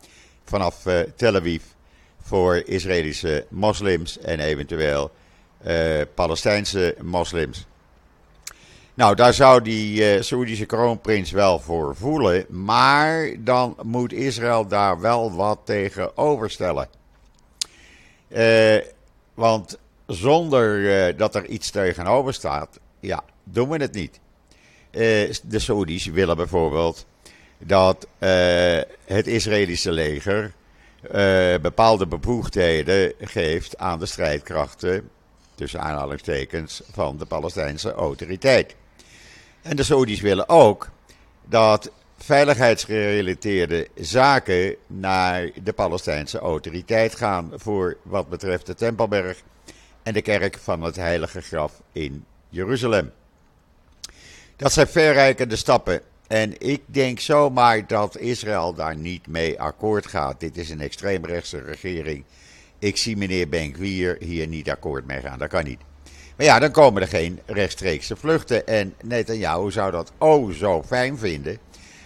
vanaf 0.44 0.86
uh, 0.86 1.00
Tel 1.16 1.36
Aviv 1.36 1.62
voor 2.22 2.62
Israëlische 2.66 3.46
moslims 3.48 4.18
en 4.18 4.40
eventueel 4.40 5.10
uh, 5.66 6.00
Palestijnse 6.14 6.94
moslims. 7.00 7.66
Nou, 8.94 9.14
daar 9.14 9.34
zou 9.34 9.62
die 9.62 10.14
uh, 10.14 10.22
Saoedische 10.22 10.66
kroonprins 10.66 11.30
wel 11.30 11.58
voor 11.58 11.96
voelen, 11.96 12.46
maar 12.48 13.34
dan 13.38 13.76
moet 13.82 14.12
Israël 14.12 14.66
daar 14.66 15.00
wel 15.00 15.34
wat 15.34 15.58
tegenover 15.64 16.50
stellen. 16.50 16.88
Uh, 18.28 18.76
want 19.34 19.78
zonder 20.06 21.16
dat 21.16 21.34
er 21.34 21.46
iets 21.46 21.70
tegenover 21.70 22.34
staat, 22.34 22.78
ja, 23.00 23.24
doen 23.44 23.68
we 23.68 23.76
het 23.76 23.92
niet. 23.92 24.20
de 25.42 25.58
Saoedi's 25.58 26.06
willen 26.06 26.36
bijvoorbeeld 26.36 27.06
dat 27.58 28.06
het 29.04 29.26
Israëlische 29.26 29.92
leger 29.92 30.52
uh, 31.04 31.10
bepaalde 31.60 32.06
bevoegdheden 32.06 33.12
geeft 33.20 33.78
aan 33.78 33.98
de 33.98 34.06
strijdkrachten, 34.06 35.10
tussen 35.54 35.80
aanhalingstekens, 35.80 36.82
van 36.92 37.16
de 37.16 37.26
Palestijnse 37.26 37.92
autoriteit. 37.92 38.74
En 39.62 39.76
de 39.76 39.82
Saudis 39.82 40.20
willen 40.20 40.48
ook 40.48 40.90
dat 41.44 41.90
veiligheidsgerelateerde 42.18 43.88
zaken 43.94 44.76
naar 44.86 45.50
de 45.62 45.72
Palestijnse 45.72 46.38
autoriteit 46.38 47.14
gaan 47.14 47.50
voor 47.54 47.96
wat 48.02 48.28
betreft 48.28 48.66
de 48.66 48.74
Tempelberg 48.74 49.42
en 50.02 50.12
de 50.12 50.22
kerk 50.22 50.58
van 50.58 50.82
het 50.82 50.96
Heilige 50.96 51.40
Graf 51.40 51.82
in 51.92 52.24
Jeruzalem. 52.48 53.12
Dat 54.56 54.72
zijn 54.72 54.86
verrijkende 54.86 55.56
stappen 55.56 56.00
en 56.32 56.54
ik 56.58 56.82
denk 56.86 57.20
zomaar 57.20 57.86
dat 57.86 58.18
Israël 58.18 58.74
daar 58.74 58.96
niet 58.96 59.26
mee 59.26 59.60
akkoord 59.60 60.06
gaat. 60.06 60.40
Dit 60.40 60.56
is 60.56 60.70
een 60.70 60.80
extreemrechtse 60.80 61.60
regering. 61.60 62.24
Ik 62.78 62.96
zie 62.96 63.16
meneer 63.16 63.48
Ben-Gvir 63.48 64.16
hier 64.20 64.46
niet 64.46 64.70
akkoord 64.70 65.06
mee 65.06 65.20
gaan. 65.20 65.38
Dat 65.38 65.48
kan 65.48 65.64
niet. 65.64 65.80
Maar 66.36 66.46
ja, 66.46 66.58
dan 66.58 66.70
komen 66.70 67.02
er 67.02 67.08
geen 67.08 67.40
rechtstreekse 67.46 68.16
vluchten. 68.16 68.66
En 68.66 68.94
Netanyahu 69.02 69.70
zou 69.70 69.90
dat 69.90 70.12
oh 70.18 70.50
zo 70.50 70.82
fijn 70.82 71.18
vinden. 71.18 71.58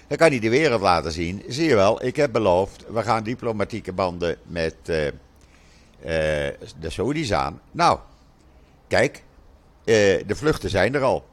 Dan 0.09 0.16
kan 0.16 0.30
hij 0.30 0.38
de 0.38 0.50
wereld 0.50 0.80
laten 0.80 1.12
zien. 1.12 1.42
Zie 1.49 1.68
je 1.68 1.75
wel, 1.75 2.04
ik 2.04 2.16
heb 2.16 2.33
beloofd, 2.33 2.85
we 2.88 3.02
gaan 3.02 3.23
diplomatieke 3.23 3.92
banden 3.92 4.37
met 4.42 4.76
uh, 4.87 5.04
uh, 5.04 5.12
de 6.80 6.90
Saudis 6.90 7.33
aan. 7.33 7.61
Nou, 7.71 7.99
kijk, 8.88 9.16
uh, 9.85 9.95
de 10.26 10.35
vluchten 10.37 10.71
zijn 10.71 10.95
er 10.95 11.02
al. 11.02 11.25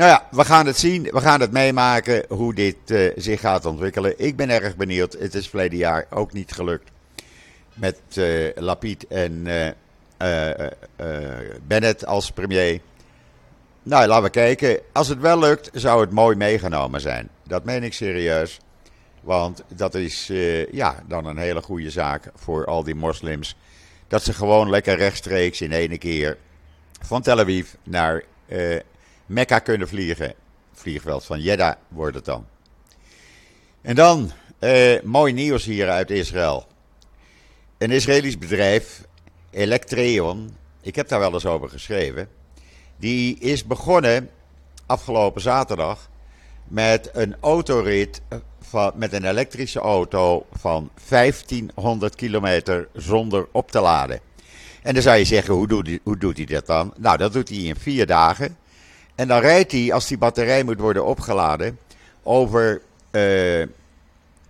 Nou 0.00 0.12
ja, 0.12 0.26
we 0.30 0.44
gaan 0.44 0.66
het 0.66 0.78
zien. 0.78 1.02
We 1.02 1.20
gaan 1.20 1.40
het 1.40 1.52
meemaken 1.52 2.24
hoe 2.28 2.54
dit 2.54 2.76
uh, 2.86 3.12
zich 3.16 3.40
gaat 3.40 3.64
ontwikkelen. 3.64 4.14
Ik 4.16 4.36
ben 4.36 4.50
erg 4.50 4.76
benieuwd. 4.76 5.12
Het 5.12 5.34
is 5.34 5.48
verleden 5.48 5.78
jaar 5.78 6.06
ook 6.10 6.32
niet 6.32 6.52
gelukt. 6.52 6.90
Met 7.74 8.00
uh, 8.14 8.50
Lapid 8.54 9.06
en 9.06 9.46
uh, 9.46 10.66
Bennett 11.66 12.06
als 12.06 12.30
premier. 12.30 12.80
Nou, 13.82 14.06
laten 14.06 14.22
we 14.22 14.30
kijken. 14.30 14.80
Als 14.92 15.08
het 15.08 15.20
wel 15.20 15.38
lukt, 15.38 15.70
zou 15.72 16.00
het 16.00 16.10
mooi 16.10 16.36
meegenomen 16.36 17.00
zijn. 17.00 17.28
Dat 17.46 17.64
meen 17.64 17.82
ik 17.82 17.92
serieus. 17.92 18.60
Want 19.20 19.62
dat 19.68 19.94
is 19.94 20.30
ja, 20.70 21.02
dan 21.06 21.26
een 21.26 21.38
hele 21.38 21.62
goede 21.62 21.90
zaak 21.90 22.30
voor 22.34 22.66
al 22.66 22.84
die 22.84 22.94
moslims. 22.94 23.56
Dat 24.08 24.22
ze 24.22 24.32
gewoon 24.32 24.70
lekker 24.70 24.96
rechtstreeks 24.96 25.60
in 25.60 25.72
ene 25.72 25.98
keer 25.98 26.38
van 27.00 27.22
Tel 27.22 27.40
Aviv 27.40 27.68
naar 27.82 28.22
Mekka 29.30 29.58
kunnen 29.58 29.88
vliegen. 29.88 30.34
Vliegveld 30.72 31.24
van 31.24 31.40
Jeddah 31.40 31.74
wordt 31.88 32.14
het 32.14 32.24
dan. 32.24 32.46
En 33.82 33.94
dan, 33.94 34.30
eh, 34.58 35.02
mooi 35.02 35.32
nieuws 35.32 35.64
hier 35.64 35.88
uit 35.88 36.10
Israël. 36.10 36.66
Een 37.78 37.90
Israëlisch 37.90 38.38
bedrijf, 38.38 39.04
Electreon, 39.50 40.56
ik 40.80 40.96
heb 40.96 41.08
daar 41.08 41.18
wel 41.18 41.32
eens 41.32 41.46
over 41.46 41.68
geschreven, 41.68 42.28
die 42.96 43.38
is 43.38 43.66
begonnen 43.66 44.30
afgelopen 44.86 45.40
zaterdag 45.40 46.10
met 46.64 47.10
een 47.12 47.36
autorit 47.40 48.20
van, 48.60 48.92
met 48.94 49.12
een 49.12 49.24
elektrische 49.24 49.80
auto 49.80 50.46
van 50.52 50.90
1500 51.08 52.14
kilometer 52.14 52.88
zonder 52.94 53.46
op 53.52 53.70
te 53.70 53.80
laden. 53.80 54.20
En 54.82 54.94
dan 54.94 55.02
zou 55.02 55.16
je 55.16 55.24
zeggen, 55.24 55.54
hoe 55.54 55.68
doet, 55.68 55.98
hoe 56.02 56.18
doet 56.18 56.36
hij 56.36 56.46
dat 56.46 56.66
dan? 56.66 56.94
Nou, 56.96 57.16
dat 57.16 57.32
doet 57.32 57.48
hij 57.48 57.58
in 57.58 57.76
vier 57.76 58.06
dagen. 58.06 58.56
En 59.20 59.28
dan 59.28 59.40
rijdt 59.40 59.72
hij, 59.72 59.92
als 59.92 60.06
die 60.06 60.18
batterij 60.18 60.62
moet 60.62 60.80
worden 60.80 61.04
opgeladen, 61.04 61.78
over 62.22 62.80
uh, 63.10 63.66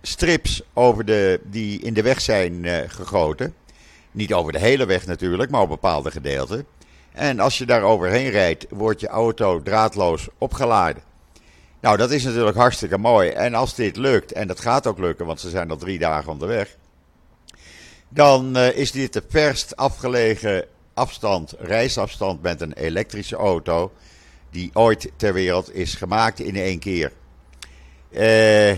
strips 0.01 0.61
over 0.73 1.05
de, 1.05 1.39
die 1.43 1.81
in 1.81 1.93
de 1.93 2.01
weg 2.01 2.21
zijn 2.21 2.63
uh, 2.63 2.77
gegoten. 2.87 3.55
Niet 4.11 4.33
over 4.33 4.51
de 4.51 4.59
hele 4.59 4.85
weg 4.85 5.05
natuurlijk, 5.05 5.51
maar 5.51 5.61
op 5.61 5.69
bepaalde 5.69 6.11
gedeelten. 6.11 6.65
En 7.11 7.39
als 7.39 7.57
je 7.57 7.65
daar 7.65 7.81
overheen 7.81 8.29
rijdt, 8.29 8.65
wordt 8.69 8.99
je 8.99 9.07
auto 9.07 9.61
draadloos 9.61 10.27
opgeladen. 10.37 11.03
Nou, 11.79 11.97
dat 11.97 12.11
is 12.11 12.23
natuurlijk 12.23 12.57
hartstikke 12.57 12.97
mooi. 12.97 13.29
En 13.29 13.53
als 13.53 13.75
dit 13.75 13.97
lukt, 13.97 14.31
en 14.31 14.47
dat 14.47 14.59
gaat 14.59 14.87
ook 14.87 14.99
lukken, 14.99 15.25
want 15.25 15.39
ze 15.39 15.49
zijn 15.49 15.69
al 15.69 15.77
drie 15.77 15.99
dagen 15.99 16.31
onderweg. 16.31 16.77
Dan 18.09 18.57
uh, 18.57 18.77
is 18.77 18.91
dit 18.91 19.13
de 19.13 19.23
verst 19.29 19.75
afgelegen 19.75 20.65
afstand, 20.93 21.53
reisafstand 21.59 22.41
met 22.41 22.61
een 22.61 22.73
elektrische 22.73 23.35
auto. 23.35 23.91
Die 24.51 24.69
ooit 24.73 25.11
ter 25.15 25.33
wereld 25.33 25.75
is 25.75 25.95
gemaakt 25.95 26.39
in 26.39 26.55
één 26.55 26.79
keer. 26.79 27.11
Uh, 28.11 28.71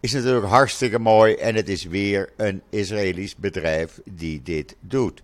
is 0.00 0.12
natuurlijk 0.12 0.46
hartstikke 0.46 0.98
mooi. 0.98 1.34
En 1.34 1.54
het 1.54 1.68
is 1.68 1.84
weer 1.84 2.32
een 2.36 2.62
Israëlisch 2.70 3.36
bedrijf 3.36 4.00
die 4.04 4.42
dit 4.42 4.76
doet. 4.80 5.22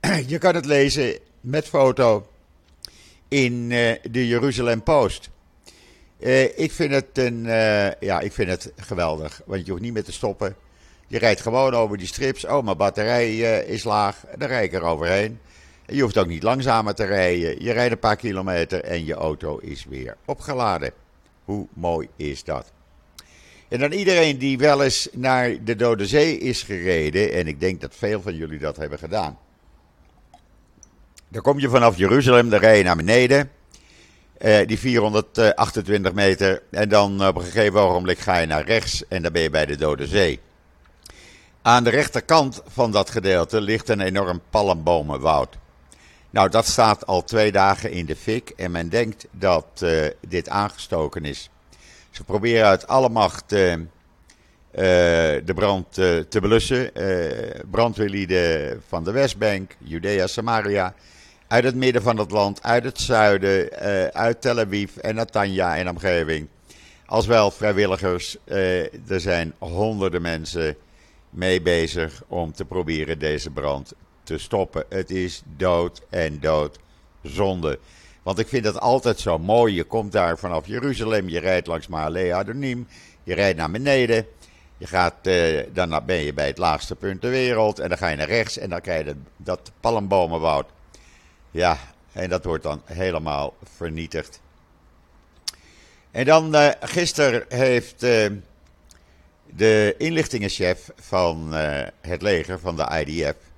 Je 0.26 0.38
kan 0.38 0.54
het 0.54 0.64
lezen 0.64 1.18
met 1.40 1.66
foto 1.66 2.26
in 3.28 3.70
uh, 3.70 3.92
de 4.10 4.26
Jeruzalem 4.26 4.82
Post. 4.82 5.30
Uh, 6.18 6.58
ik, 6.58 6.72
vind 6.72 6.92
het 6.92 7.06
een, 7.12 7.42
ja, 8.00 8.20
ik 8.20 8.32
vind 8.32 8.50
het 8.50 8.72
geweldig, 8.76 9.40
want 9.46 9.64
je 9.64 9.70
hoeft 9.70 9.82
niet 9.82 9.92
meer 9.92 10.04
te 10.04 10.12
stoppen. 10.12 10.56
Je 11.06 11.18
rijdt 11.18 11.40
gewoon 11.40 11.74
over 11.74 11.96
die 11.98 12.06
strips. 12.06 12.44
Oh, 12.44 12.64
mijn 12.64 12.76
batterij 12.76 13.38
is 13.60 13.84
laag. 13.84 14.24
Dan 14.38 14.48
rijd 14.48 14.64
ik 14.64 14.72
er 14.74 14.82
overheen. 14.82 15.38
Je 15.90 16.02
hoeft 16.02 16.18
ook 16.18 16.26
niet 16.26 16.42
langzamer 16.42 16.94
te 16.94 17.04
rijden. 17.04 17.64
Je 17.64 17.72
rijdt 17.72 17.92
een 17.92 17.98
paar 17.98 18.16
kilometer 18.16 18.84
en 18.84 19.04
je 19.04 19.14
auto 19.14 19.58
is 19.58 19.84
weer 19.88 20.16
opgeladen. 20.24 20.92
Hoe 21.44 21.66
mooi 21.74 22.08
is 22.16 22.44
dat? 22.44 22.72
En 23.68 23.78
dan 23.78 23.92
iedereen 23.92 24.38
die 24.38 24.58
wel 24.58 24.82
eens 24.82 25.08
naar 25.12 25.64
de 25.64 25.76
Dode 25.76 26.06
Zee 26.06 26.38
is 26.38 26.62
gereden, 26.62 27.32
en 27.32 27.46
ik 27.46 27.60
denk 27.60 27.80
dat 27.80 27.94
veel 27.94 28.22
van 28.22 28.34
jullie 28.34 28.58
dat 28.58 28.76
hebben 28.76 28.98
gedaan. 28.98 29.38
Dan 31.28 31.42
kom 31.42 31.58
je 31.58 31.68
vanaf 31.68 31.96
Jeruzalem, 31.96 32.48
dan 32.48 32.60
rij 32.60 32.78
je 32.78 32.84
naar 32.84 32.96
beneden, 32.96 33.50
eh, 34.38 34.66
die 34.66 34.78
428 34.78 36.12
meter, 36.12 36.62
en 36.70 36.88
dan 36.88 37.26
op 37.26 37.36
een 37.36 37.42
gegeven 37.42 37.80
ogenblik 37.80 38.18
ga 38.18 38.38
je 38.38 38.46
naar 38.46 38.64
rechts 38.64 39.08
en 39.08 39.22
dan 39.22 39.32
ben 39.32 39.42
je 39.42 39.50
bij 39.50 39.66
de 39.66 39.76
Dode 39.76 40.06
Zee. 40.06 40.40
Aan 41.62 41.84
de 41.84 41.90
rechterkant 41.90 42.62
van 42.66 42.92
dat 42.92 43.10
gedeelte 43.10 43.60
ligt 43.60 43.88
een 43.88 44.00
enorm 44.00 44.40
palmbomenwoud. 44.50 45.58
Nou, 46.32 46.48
dat 46.48 46.66
staat 46.66 47.06
al 47.06 47.24
twee 47.24 47.52
dagen 47.52 47.90
in 47.90 48.06
de 48.06 48.16
fik 48.16 48.52
en 48.56 48.70
men 48.70 48.88
denkt 48.88 49.26
dat 49.30 49.66
uh, 49.82 50.06
dit 50.28 50.48
aangestoken 50.48 51.24
is. 51.24 51.50
Ze 52.10 52.24
proberen 52.24 52.66
uit 52.66 52.86
alle 52.86 53.08
macht 53.08 53.52
uh, 53.52 53.72
uh, 53.72 53.78
de 54.72 55.52
brand 55.54 55.92
te 55.94 56.38
blussen. 56.40 56.92
brandweerlieden 57.70 58.82
van 58.88 59.04
de 59.04 59.10
Westbank, 59.10 59.76
Judea, 59.78 60.26
Samaria, 60.26 60.94
uit 61.48 61.64
het 61.64 61.74
midden 61.74 62.02
van 62.02 62.16
het 62.16 62.30
land, 62.30 62.62
uit 62.62 62.84
het 62.84 63.00
zuiden, 63.00 63.72
uit 64.12 64.40
Tel 64.40 64.58
Aviv 64.58 64.96
en 64.96 65.14
Natanja 65.14 65.76
en 65.76 65.88
omgeving. 65.88 66.48
Als 67.06 67.26
wel 67.26 67.50
vrijwilligers. 67.50 68.36
er 69.08 69.20
zijn 69.20 69.54
honderden 69.58 70.22
mensen 70.22 70.76
mee 71.30 71.62
bezig 71.62 72.22
om 72.28 72.52
te 72.52 72.64
proberen 72.64 73.18
deze 73.18 73.50
brand 73.50 73.92
te 74.30 74.38
stoppen. 74.38 74.84
Het 74.88 75.10
is 75.10 75.42
dood 75.56 76.02
en 76.10 76.40
dood 76.40 76.78
zonde. 77.22 77.78
Want 78.22 78.38
ik 78.38 78.48
vind 78.48 78.64
dat 78.64 78.80
altijd 78.80 79.20
zo 79.20 79.38
mooi. 79.38 79.74
Je 79.74 79.84
komt 79.84 80.12
daar 80.12 80.38
vanaf 80.38 80.66
Jeruzalem, 80.66 81.28
je 81.28 81.38
rijdt 81.38 81.66
langs 81.66 81.86
Maalea 81.86 82.38
Adonim, 82.38 82.86
je 83.22 83.34
rijdt 83.34 83.58
naar 83.58 83.70
beneden. 83.70 84.26
Je 84.78 84.86
gaat, 84.86 85.26
eh, 85.26 85.66
dan 85.72 86.02
ben 86.06 86.16
je 86.16 86.32
bij 86.32 86.46
het 86.46 86.58
laagste 86.58 86.96
punt 86.96 87.20
ter 87.20 87.30
wereld 87.30 87.78
en 87.78 87.88
dan 87.88 87.98
ga 87.98 88.08
je 88.08 88.16
naar 88.16 88.28
rechts 88.28 88.58
en 88.58 88.70
dan 88.70 88.80
krijg 88.80 89.04
je 89.04 89.16
dat 89.36 89.72
palmbomenwoud. 89.80 90.66
Ja, 91.50 91.78
en 92.12 92.28
dat 92.28 92.44
wordt 92.44 92.62
dan 92.62 92.82
helemaal 92.84 93.54
vernietigd. 93.76 94.40
En 96.10 96.24
dan 96.24 96.54
uh, 96.54 96.68
gisteren 96.80 97.44
heeft 97.48 98.02
uh, 98.02 98.26
de 99.46 99.94
inlichtingenchef 99.98 100.90
van 100.96 101.54
uh, 101.54 101.82
het 102.00 102.22
leger, 102.22 102.60
van 102.60 102.76
de 102.76 103.04
IDF, 103.06 103.49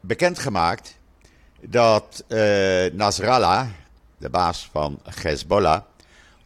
bekendgemaakt 0.00 0.98
dat 1.60 2.24
uh, 2.28 2.38
Nasrallah, 2.92 3.68
de 4.18 4.30
baas 4.30 4.68
van 4.72 5.00
Hezbollah, 5.22 5.82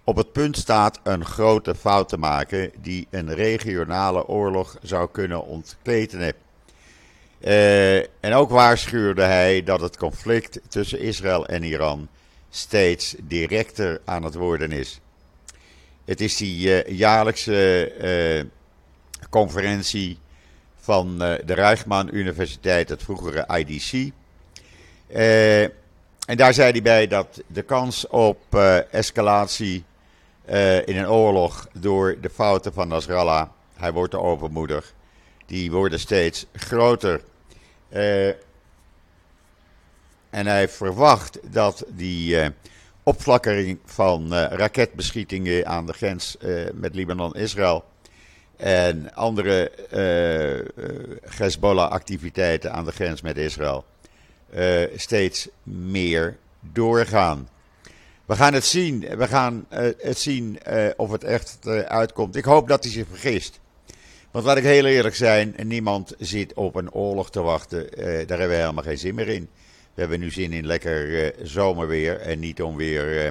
op 0.05 0.17
het 0.17 0.33
punt 0.33 0.57
staat 0.57 1.01
een 1.03 1.25
grote 1.25 1.75
fout 1.75 2.09
te 2.09 2.19
maken 2.19 2.71
die 2.83 3.07
een 3.11 3.35
regionale 3.35 4.27
oorlog 4.27 4.77
zou 4.83 5.09
kunnen 5.11 5.45
ontketenen. 5.45 6.33
Uh, 7.41 7.97
en 7.97 8.33
ook 8.35 8.51
waarschuwde 8.51 9.23
hij 9.23 9.63
dat 9.63 9.81
het 9.81 9.97
conflict 9.97 10.61
tussen 10.69 11.01
Israël 11.01 11.47
en 11.47 11.63
Iran 11.63 12.09
steeds 12.51 13.15
directer 13.23 14.01
aan 14.05 14.23
het 14.23 14.35
worden 14.35 14.73
is. 14.73 15.01
Het 16.05 16.21
is 16.21 16.37
die 16.37 16.93
jaarlijkse 16.95 18.47
conferentie 19.31 20.19
van 20.87 21.19
de 21.19 21.55
Reichman 21.55 22.09
Universiteit, 22.13 22.89
het 22.89 23.03
vroegere 23.03 23.59
IDC. 23.59 24.13
Uh, 25.09 25.63
en 25.63 26.37
daar 26.37 26.55
zei 26.55 26.71
hij 26.71 26.83
bij 26.83 27.07
dat 27.07 27.43
de 27.47 27.63
kans 27.63 28.07
op 28.07 28.39
uh, 28.51 28.93
escalatie 28.95 29.85
in 30.85 30.97
een 30.97 31.09
oorlog 31.09 31.69
door 31.73 32.17
de 32.21 32.31
fouten 32.31 32.73
van 32.73 32.89
Nasrallah, 32.89 33.49
hij 33.75 33.93
wordt 33.93 34.11
te 34.11 34.21
overmoedig, 34.21 34.93
die 35.47 35.71
worden 35.71 36.01
steeds 36.01 36.47
groter. 36.53 37.23
en 40.31 40.47
hij 40.47 40.69
verwacht 40.69 41.39
dat 41.53 41.85
die 41.89 42.51
opflakkering 43.03 43.79
van 43.85 44.35
raketbeschietingen 44.35 45.67
aan 45.67 45.87
de 45.87 45.93
grens 45.93 46.37
met 46.73 46.95
Libanon 46.95 47.35
en 48.57 49.15
andere 49.15 49.71
Hezbollah-activiteiten 51.37 52.73
aan 52.73 52.85
de 52.85 52.93
grens 52.93 53.21
met 53.21 53.37
Israël 53.37 53.85
uh, 54.55 54.83
steeds 54.97 55.49
meer 55.63 56.37
doorgaan. 56.61 57.49
We 58.25 58.37
gaan 58.37 58.55
het 58.55 58.65
zien. 58.65 59.01
We 59.01 59.27
gaan 59.27 59.67
uh, 59.73 59.79
het 59.99 60.19
zien 60.19 60.59
uh, 60.69 60.87
of 60.97 61.11
het 61.11 61.25
echt 61.25 61.67
uitkomt. 61.87 62.37
Ik 62.37 62.45
hoop 62.45 62.69
dat 62.69 62.85
hij 62.85 62.93
zich 62.93 63.07
vergist. 63.09 63.61
Want 64.31 64.45
laat 64.45 64.57
ik 64.57 64.65
heel 64.65 64.85
eerlijk 64.85 65.15
zijn, 65.15 65.55
niemand 65.63 66.15
zit 66.19 66.55
op 66.55 66.75
een 66.75 66.93
oorlog 66.93 67.31
te 67.31 67.41
wachten. 67.41 67.87
daar 67.97 68.39
hebben 68.39 68.49
we 68.49 68.55
helemaal 68.55 68.83
geen 68.83 68.99
zin 68.99 69.15
meer 69.15 69.29
in. 69.29 69.49
We 69.95 70.01
hebben 70.01 70.21
nu 70.21 70.31
zin 70.31 70.53
in 70.53 70.67
lekker 70.67 71.35
zomerweer 71.43 72.21
en 72.21 72.39
niet 72.39 72.63
om 72.63 72.77
weer 72.77 73.25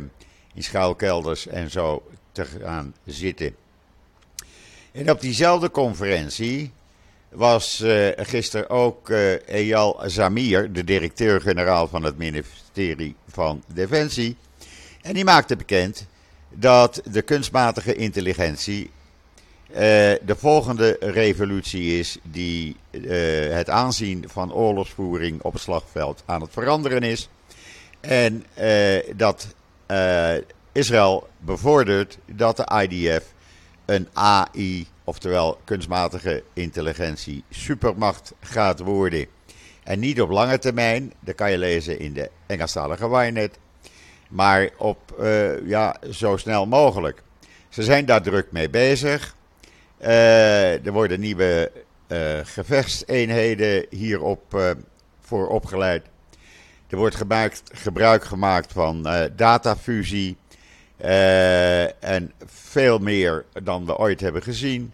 in 0.54 0.64
schuilkelders 0.64 1.48
en 1.48 1.72
zo 1.72 2.04
te 2.32 2.46
gaan 2.46 2.96
zitten. 3.06 3.56
En 4.96 5.12
op 5.12 5.22
diezelfde 5.22 5.72
conferentie 5.72 6.72
was 7.30 7.82
uh, 7.82 8.08
gisteren 8.16 8.70
ook 8.70 9.10
uh, 9.10 9.50
Eyal 9.50 10.02
Zamir, 10.06 10.74
de 10.74 10.84
directeur-generaal 10.84 11.88
van 11.88 12.04
het 12.04 12.18
ministerie 12.18 13.16
van 13.28 13.64
Defensie. 13.74 14.38
En 15.02 15.14
die 15.14 15.24
maakte 15.24 15.56
bekend 15.56 16.06
dat 16.50 17.02
de 17.12 17.22
kunstmatige 17.22 17.96
intelligentie 17.96 18.90
uh, 19.70 19.78
de 19.78 20.36
volgende 20.38 20.98
revolutie 21.00 22.00
is 22.00 22.18
die 22.24 22.76
het 23.50 23.70
aanzien 23.70 24.24
van 24.28 24.54
oorlogsvoering 24.54 25.42
op 25.42 25.54
het 25.54 25.62
slagveld 25.62 26.24
aan 26.26 26.42
het 26.42 26.52
veranderen 26.52 27.04
is. 27.04 27.30
En 28.00 28.46
dat 29.16 29.48
Israël 30.72 31.28
bevordert 31.40 32.18
dat 32.26 32.58
de 32.58 32.88
IDF 32.90 33.34
een 33.86 34.08
AI 34.14 34.88
oftewel 35.06 35.60
kunstmatige 35.64 36.44
intelligentie, 36.54 37.44
supermacht 37.50 38.34
gaat 38.40 38.80
worden. 38.80 39.26
En 39.84 40.00
niet 40.00 40.22
op 40.22 40.30
lange 40.30 40.60
termijn, 40.60 41.14
dat 41.20 41.36
kan 41.36 41.52
je 41.52 41.58
lezen 41.58 42.00
in 42.00 42.14
de 42.14 42.30
Engelstalige 42.46 43.10
Wynet, 43.10 43.60
maar 44.30 44.70
op 44.78 45.16
uh, 45.20 45.68
ja, 45.68 45.96
zo 46.12 46.38
snel 46.38 46.66
mogelijk. 46.66 47.24
Ze 47.70 47.84
zijn 47.84 48.06
daar 48.06 48.22
druk 48.22 48.52
mee 48.52 48.70
bezig. 48.70 49.36
Uh, 50.02 50.86
er 50.86 50.92
worden 50.92 51.20
nieuwe 51.20 51.72
uh, 52.08 52.40
gevechtseenheden 52.44 53.86
hierop 53.90 54.76
voor 55.22 55.48
opgeleid. 55.48 56.06
Er 56.88 56.98
wordt 56.98 57.18
gebruik 57.74 58.24
gemaakt 58.24 58.72
van 58.72 59.08
datafusie. 59.36 60.38
Uh, 61.02 62.04
en 62.04 62.32
veel 62.46 62.98
meer 62.98 63.46
dan 63.64 63.86
we 63.86 63.98
ooit 63.98 64.22
hebben 64.22 64.42
gezien. 64.42 64.94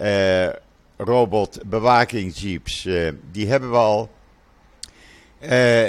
Uh, 0.00 0.48
robotbewakingsjeeps, 0.96 2.84
uh, 2.84 3.08
die 3.30 3.48
hebben 3.48 3.70
we 3.70 3.76
al. 3.76 4.10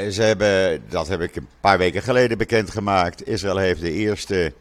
ze 0.10 0.22
hebben, 0.22 0.84
dat 0.90 1.08
heb 1.08 1.22
ik 1.22 1.36
een 1.36 1.48
paar 1.60 1.78
weken 1.78 2.02
geleden 2.02 2.38
bekendgemaakt. 2.38 3.28
Israël 3.28 3.58
heeft 3.58 3.82
de 3.82 3.92
eerste 3.92 4.54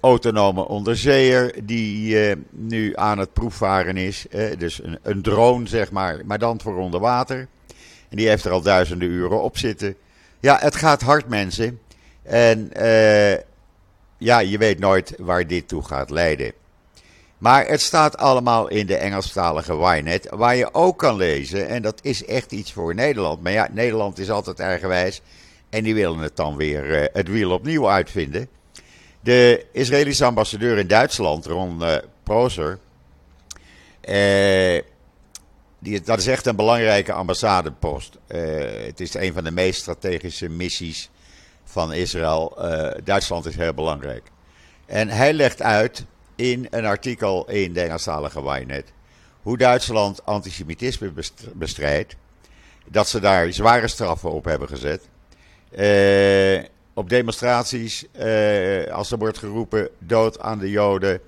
autonome 0.00 0.68
onderzeeër 0.68 1.54
die 1.64 2.36
nu 2.50 2.96
aan 2.96 3.18
het 3.18 3.32
proefvaren 3.32 3.96
is. 3.96 4.26
dus 4.58 4.82
een, 4.82 4.98
een, 5.02 5.22
drone, 5.22 5.66
zeg 5.66 5.90
maar, 5.90 6.20
maar 6.24 6.38
dan 6.38 6.60
voor 6.60 6.76
onder 6.76 7.00
water. 7.00 7.48
En 8.08 8.16
die 8.16 8.28
heeft 8.28 8.44
er 8.44 8.52
al 8.52 8.62
duizenden 8.62 9.08
uren 9.08 9.42
op 9.42 9.58
zitten. 9.58 9.96
Ja, 10.40 10.58
het 10.60 10.76
gaat 10.76 11.02
hard, 11.02 11.28
mensen. 11.28 11.80
En 12.22 12.70
ja, 14.18 14.38
je 14.38 14.58
weet 14.58 14.78
nooit 14.78 15.14
waar 15.18 15.46
dit 15.46 15.68
toe 15.68 15.84
gaat 15.84 16.10
leiden. 16.10 16.52
Maar 17.38 17.66
het 17.66 17.80
staat 17.80 18.16
allemaal 18.16 18.68
in 18.68 18.86
de 18.86 18.96
Engelstalige 18.96 19.72
Ynet, 19.72 20.28
waar 20.30 20.56
je 20.56 20.74
ook 20.74 20.98
kan 20.98 21.16
lezen. 21.16 21.68
En 21.68 21.82
dat 21.82 22.00
is 22.02 22.24
echt 22.24 22.52
iets 22.52 22.72
voor 22.72 22.94
Nederland. 22.94 23.42
Maar 23.42 23.52
ja, 23.52 23.68
Nederland 23.72 24.18
is 24.18 24.30
altijd 24.30 24.60
eigenwijs. 24.60 25.20
En 25.70 25.84
die 25.84 25.94
willen 25.94 26.18
het 26.18 26.36
dan 26.36 26.56
weer 26.56 27.00
uh, 27.00 27.06
het 27.12 27.28
wiel 27.28 27.50
opnieuw 27.50 27.90
uitvinden. 27.90 28.48
De 29.20 29.66
Israëlische 29.72 30.24
ambassadeur 30.24 30.78
in 30.78 30.86
Duitsland, 30.86 31.46
Ron 31.46 31.82
uh, 31.82 31.96
Prozer. 32.22 32.78
Uh, 34.04 34.82
die, 35.78 36.00
dat 36.00 36.18
is 36.18 36.26
echt 36.26 36.46
een 36.46 36.56
belangrijke 36.56 37.12
ambassadepost. 37.12 38.18
het 38.26 39.00
is 39.00 39.14
een 39.14 39.32
van 39.32 39.44
de 39.44 39.50
meest 39.50 39.80
strategische 39.80 40.48
missies 40.48 41.10
van 41.68 41.92
Israël. 41.92 42.58
Duitsland 43.04 43.46
is 43.46 43.56
heel 43.56 43.74
belangrijk. 43.74 44.22
En 44.86 45.08
hij 45.08 45.32
legt 45.32 45.62
uit 45.62 46.04
in 46.34 46.66
een 46.70 46.84
artikel 46.84 47.50
in 47.50 47.72
de 47.72 47.80
Engelstalige 47.80 48.40
Ynet 48.40 48.92
hoe 49.48 49.58
Duitsland 49.58 50.24
antisemitisme 50.24 51.12
bestrijdt. 51.54 52.16
Dat 52.86 53.08
ze 53.08 53.20
daar 53.20 53.52
zware 53.52 53.88
straffen 53.88 54.30
op 54.30 54.44
hebben 54.44 54.68
gezet. 54.68 55.08
Uh, 55.78 56.64
op 56.94 57.08
demonstraties, 57.08 58.04
uh, 58.18 58.92
als 58.92 59.10
er 59.10 59.18
wordt 59.18 59.38
geroepen 59.38 59.88
dood 59.98 60.40
aan 60.40 60.58
de 60.58 60.70
Joden. 60.70 61.20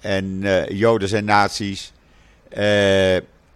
En 0.00 0.42
Joden 0.68 1.08
zijn 1.08 1.24
nazi's. 1.24 1.92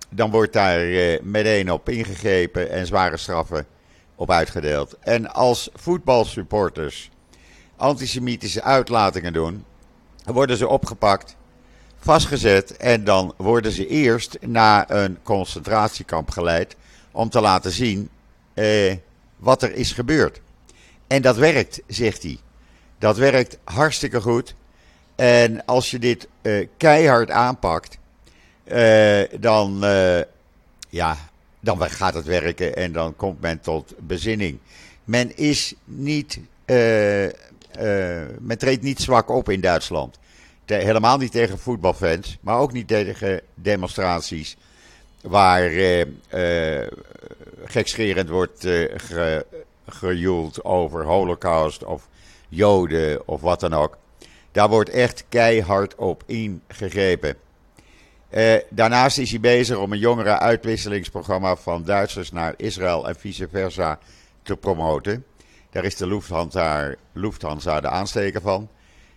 Dan 0.09 0.31
wordt 0.31 0.53
daar 0.53 0.81
meteen 1.23 1.73
op 1.73 1.89
ingegrepen 1.89 2.71
en 2.71 2.87
zware 2.87 3.17
straffen 3.17 3.67
op 4.15 4.31
uitgedeeld. 4.31 4.97
En 5.01 5.33
als 5.33 5.71
voetbalsupporters 5.75 7.11
antisemitische 7.77 8.63
uitlatingen 8.63 9.33
doen, 9.33 9.65
worden 10.25 10.57
ze 10.57 10.69
opgepakt, 10.69 11.37
vastgezet 11.99 12.77
en 12.77 13.05
dan 13.05 13.35
worden 13.37 13.73
ze 13.73 13.87
eerst 13.87 14.39
naar 14.41 14.91
een 14.91 15.19
concentratiekamp 15.23 16.31
geleid 16.31 16.77
om 17.11 17.29
te 17.29 17.41
laten 17.41 17.71
zien 17.71 18.11
eh, 18.55 18.95
wat 19.37 19.63
er 19.63 19.75
is 19.75 19.93
gebeurd. 19.93 20.41
En 21.07 21.23
dat 21.23 21.37
werkt, 21.37 21.83
zegt 21.87 22.23
hij. 22.23 22.39
Dat 22.99 23.17
werkt 23.17 23.59
hartstikke 23.65 24.21
goed. 24.21 24.55
En 25.15 25.65
als 25.65 25.91
je 25.91 25.99
dit 25.99 26.29
eh, 26.43 26.69
keihard 26.77 27.31
aanpakt, 27.31 27.99
eh, 28.67 29.23
dan, 29.41 29.85
eh, 29.85 30.21
ja, 30.89 31.17
dan 31.61 31.91
gaat 31.91 32.15
het 32.15 32.25
werken 32.25 32.77
en 32.77 32.93
dan 32.93 33.17
komt 33.17 33.41
men 33.41 33.61
tot 33.61 33.95
bezinning. 33.99 34.59
Men 35.05 35.37
is 35.37 35.75
niet 35.85 36.39
uh, 36.67 37.27
men 38.41 38.59
treedt 38.59 38.83
niet 38.83 39.01
zwak 39.01 39.31
op 39.31 39.49
in 39.49 39.61
Duitsland. 39.61 40.19
helemaal 40.65 41.19
niet 41.19 41.33
tegen 41.33 41.59
voetbalfans, 41.59 42.39
maar 42.41 42.59
ook 42.59 42.73
niet 42.73 42.89
tegen 42.89 43.41
demonstraties 43.55 44.57
waar 45.21 45.71
gekscherend 47.65 48.29
wordt 48.29 48.61
ge, 48.97 49.47
gejoeld 49.89 50.65
over 50.65 51.05
holocaust 51.05 51.85
of 51.85 52.09
joden 52.49 53.29
of 53.29 53.41
wat 53.41 53.61
dan 53.61 53.75
ook. 53.75 53.97
Daar 54.53 54.69
wordt 54.69 54.91
echt 54.91 55.25
keihard 55.29 55.95
op 55.95 56.23
ingegrepen. 56.27 57.37
Daarnaast 58.71 59.19
is 59.19 59.31
hij 59.31 59.41
bezig 59.41 59.77
om 59.77 59.93
een 59.93 59.99
jongere 59.99 60.39
uitwisselingsprogramma 60.39 61.57
van 61.57 61.85
Duitsers 61.85 62.33
naar 62.33 62.55
Israël 62.57 63.09
en 63.09 63.17
vice 63.17 63.49
versa 63.49 63.99
te 64.43 64.57
promoten. 64.57 65.25
Daar 65.71 65.85
is 65.85 65.97
de 65.97 66.07
Lufthansa, 66.07 66.95
Lufthansa 67.13 67.81
de 67.81 67.89
aansteker 67.89 68.41
van. 68.41 68.69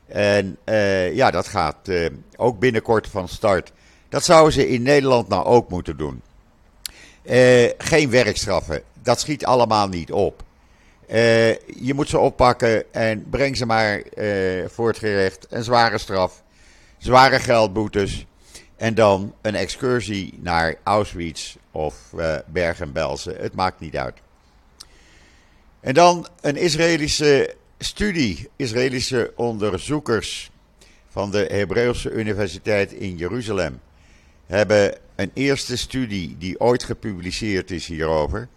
En 0.08 0.58
uh, 0.66 1.16
ja, 1.16 1.32
dat 1.32 1.48
gaat 1.48 1.88
uh, 1.88 2.10
ook 2.36 2.60
binnenkort 2.60 3.08
van 3.08 3.28
start. 3.28 3.72
Dat 4.10 4.24
zouden 4.24 4.54
ze 4.54 4.70
in 4.70 4.82
Nederland 4.82 5.28
nou 5.28 5.46
ook 5.46 5.70
moeten 5.70 5.98
doen. 5.98 6.22
Geen 7.78 8.10
werkstraffen. 8.10 8.82
Dat 9.02 9.20
schiet 9.20 9.46
allemaal 9.46 9.88
niet 9.88 10.12
op. 10.12 10.44
je 11.08 11.92
moet 11.96 12.10
ze 12.10 12.18
oppakken 12.18 12.94
en 12.94 13.30
breng 13.30 13.58
ze 13.58 13.66
maar 13.66 14.04
voor 14.68 14.88
het 14.88 14.98
gerecht. 14.98 15.46
Een 15.50 15.64
zware 15.64 15.98
straf. 15.98 16.44
Zware 16.98 17.40
geldboetes. 17.40 18.26
En 18.80 18.94
dan 18.94 19.34
een 19.42 19.56
excursie 19.56 20.40
naar 20.42 20.76
Auschwitz 20.84 21.56
of 21.72 22.14
Bergen-Belsen. 22.48 23.36
Het 23.36 23.54
maakt 23.54 23.80
niet 23.80 23.98
uit. 23.98 24.18
En 25.80 25.94
dan 25.94 26.28
een 26.42 26.56
Israëlische 26.56 27.56
studie. 27.78 28.50
Israëlische 28.56 29.34
onderzoekers 29.36 30.52
van 31.10 31.32
de 31.32 31.48
Hebreeuwse 31.52 32.12
Universiteit 32.12 32.92
in 32.92 33.18
Jeruzalem 33.18 33.80
hebben 34.46 34.98
een 35.16 35.32
eerste 35.34 35.78
studie 35.78 36.38
die 36.38 36.60
ooit 36.60 36.84
gepubliceerd 36.84 37.72
is 37.72 37.88
hierover. 37.88 38.48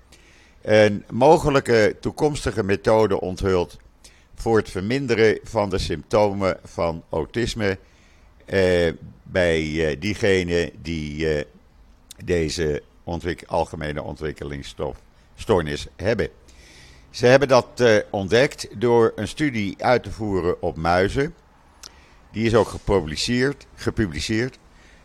Een 0.61 1.04
mogelijke 1.11 1.96
toekomstige 2.00 2.64
methode 2.64 3.20
onthuld 3.20 3.76
voor 4.35 4.56
het 4.56 4.70
verminderen 4.70 5.38
van 5.42 5.70
de 5.70 5.78
symptomen 5.78 6.58
van 6.64 7.04
autisme 7.11 7.78
eh, 8.44 8.92
bij 9.32 9.88
eh, 9.88 10.00
diegenen 10.00 10.70
die 10.82 11.34
eh, 11.34 11.44
deze 12.24 12.82
algemene 13.46 14.02
ontwikkelingsstoornis 14.02 15.86
hebben. 15.96 16.28
Ze 17.10 17.26
hebben 17.26 17.48
dat 17.48 17.66
uh, 17.76 17.98
ontdekt 18.10 18.68
door 18.80 19.12
een 19.16 19.28
studie 19.28 19.74
uit 19.78 20.02
te 20.02 20.10
voeren 20.10 20.62
op 20.62 20.76
muizen. 20.76 21.34
Die 22.30 22.46
is 22.46 22.54
ook 22.54 22.68
gepubliceerd, 22.68 23.66
gepubliceerd. 23.74 24.58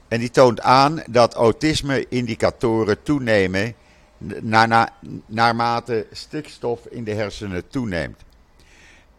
En 0.07 0.19
die 0.19 0.29
toont 0.29 0.61
aan 0.61 1.03
dat 1.09 1.33
autisme-indicatoren 1.33 3.03
toenemen 3.03 3.73
na, 4.17 4.65
na, 4.65 4.93
naarmate 5.25 6.07
stikstof 6.11 6.85
in 6.85 7.03
de 7.03 7.13
hersenen 7.13 7.67
toeneemt. 7.67 8.21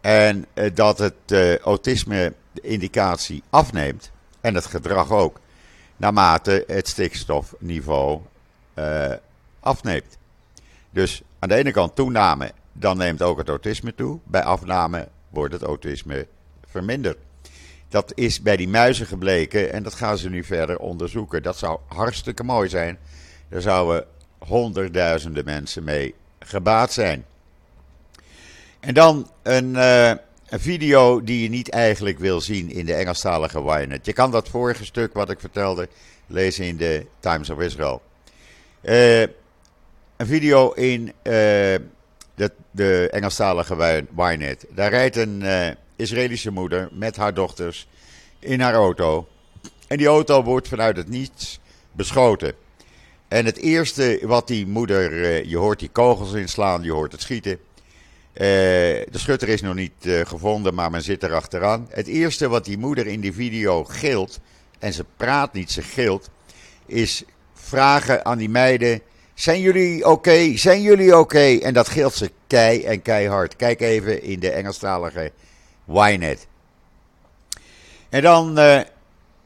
En 0.01 0.45
dat 0.73 0.97
het 0.97 1.59
autisme-indicatie 1.61 3.43
afneemt, 3.49 4.11
en 4.41 4.55
het 4.55 4.65
gedrag 4.65 5.11
ook, 5.11 5.39
naarmate 5.97 6.63
het 6.67 6.87
stikstofniveau 6.87 8.21
afneemt. 9.59 10.17
Dus 10.89 11.21
aan 11.39 11.49
de 11.49 11.55
ene 11.55 11.71
kant 11.71 11.95
toename 11.95 12.51
dan 12.79 12.97
neemt 12.97 13.21
ook 13.21 13.37
het 13.37 13.49
autisme 13.49 13.95
toe. 13.95 14.19
Bij 14.23 14.43
afname 14.43 15.07
wordt 15.29 15.53
het 15.53 15.63
autisme 15.63 16.27
verminderd. 16.65 17.17
Dat 17.89 18.11
is 18.15 18.41
bij 18.41 18.57
die 18.57 18.67
muizen 18.67 19.05
gebleken 19.05 19.73
en 19.73 19.83
dat 19.83 19.93
gaan 19.93 20.17
ze 20.17 20.29
nu 20.29 20.43
verder 20.43 20.79
onderzoeken. 20.79 21.43
Dat 21.43 21.57
zou 21.57 21.79
hartstikke 21.87 22.43
mooi 22.43 22.69
zijn. 22.69 22.97
Daar 23.49 23.61
zouden 23.61 24.05
honderdduizenden 24.37 25.45
mensen 25.45 25.83
mee 25.83 26.15
gebaat 26.39 26.93
zijn. 26.93 27.25
En 28.79 28.93
dan 28.93 29.29
een, 29.41 29.69
uh, 29.69 30.11
een, 30.49 30.59
video 30.59 31.23
die 31.23 31.41
je 31.41 31.49
niet 31.49 31.69
eigenlijk 31.69 32.19
wil 32.19 32.41
zien 32.41 32.71
in 32.71 32.85
de 32.85 32.93
Engelstalige 32.93 33.63
Wynet. 33.63 34.05
Je 34.05 34.13
kan 34.13 34.31
dat 34.31 34.49
vorige 34.49 34.85
stuk 34.85 35.13
wat 35.13 35.29
ik 35.29 35.39
vertelde 35.39 35.87
lezen 36.27 36.65
in 36.65 36.77
de 36.77 37.05
Times 37.19 37.49
of 37.49 37.59
Israel. 37.59 38.01
Uh, 38.81 39.21
een 39.21 40.27
video 40.27 40.71
in 40.71 41.01
uh, 41.01 41.13
de, 41.23 42.51
de 42.71 43.09
Engelstalige 43.11 44.05
Wynet. 44.15 44.65
Daar 44.69 44.89
rijdt 44.89 45.15
een 45.15 45.41
uh, 45.41 45.67
Israëlische 45.95 46.51
moeder 46.51 46.89
met 46.91 47.15
haar 47.15 47.33
dochters 47.33 47.87
in 48.39 48.59
haar 48.59 48.73
auto. 48.73 49.27
En 49.87 49.97
die 49.97 50.07
auto 50.07 50.43
wordt 50.43 50.67
vanuit 50.67 50.97
het 50.97 51.09
niets 51.09 51.59
beschoten. 51.91 52.53
En 53.27 53.45
het 53.45 53.57
eerste 53.57 54.19
wat 54.21 54.47
die 54.47 54.67
moeder, 54.67 55.47
je 55.47 55.57
hoort 55.57 55.79
die 55.79 55.89
kogels 55.89 56.33
inslaan, 56.33 56.83
je 56.83 56.91
hoort 56.91 57.11
het 57.11 57.21
schieten. 57.21 57.59
Uh, 58.39 58.45
de 58.45 59.07
schutter 59.11 59.49
is 59.49 59.61
nog 59.61 59.75
niet 59.75 59.91
gevonden, 60.23 60.73
maar 60.73 60.91
men 60.91 61.01
zit 61.01 61.23
er 61.23 61.33
achteraan. 61.33 61.87
Het 61.89 62.07
eerste 62.07 62.47
wat 62.47 62.65
die 62.65 62.77
moeder 62.77 63.07
in 63.07 63.19
die 63.19 63.33
video 63.33 63.83
gilt, 63.83 64.39
en 64.79 64.93
ze 64.93 65.05
praat 65.17 65.53
niet, 65.53 65.71
ze 65.71 65.81
gilt, 65.81 66.29
is 66.85 67.23
vragen 67.53 68.25
aan 68.25 68.37
die 68.37 68.49
meiden 68.49 69.01
zijn 69.39 69.61
jullie 69.61 70.05
oké? 70.05 70.57
Zijn 70.57 70.81
jullie 70.81 71.17
oké? 71.17 71.57
En 71.57 71.73
dat 71.73 71.89
geldt 71.89 72.15
ze 72.15 72.31
kei 72.47 72.83
en 72.83 73.01
keihard. 73.01 73.55
Kijk 73.55 73.81
even 73.81 74.21
in 74.21 74.39
de 74.39 74.49
Engelstalige 74.49 75.31
Ynet. 75.87 76.47
En 78.09 78.21
dan 78.21 78.59
uh, 78.59 78.79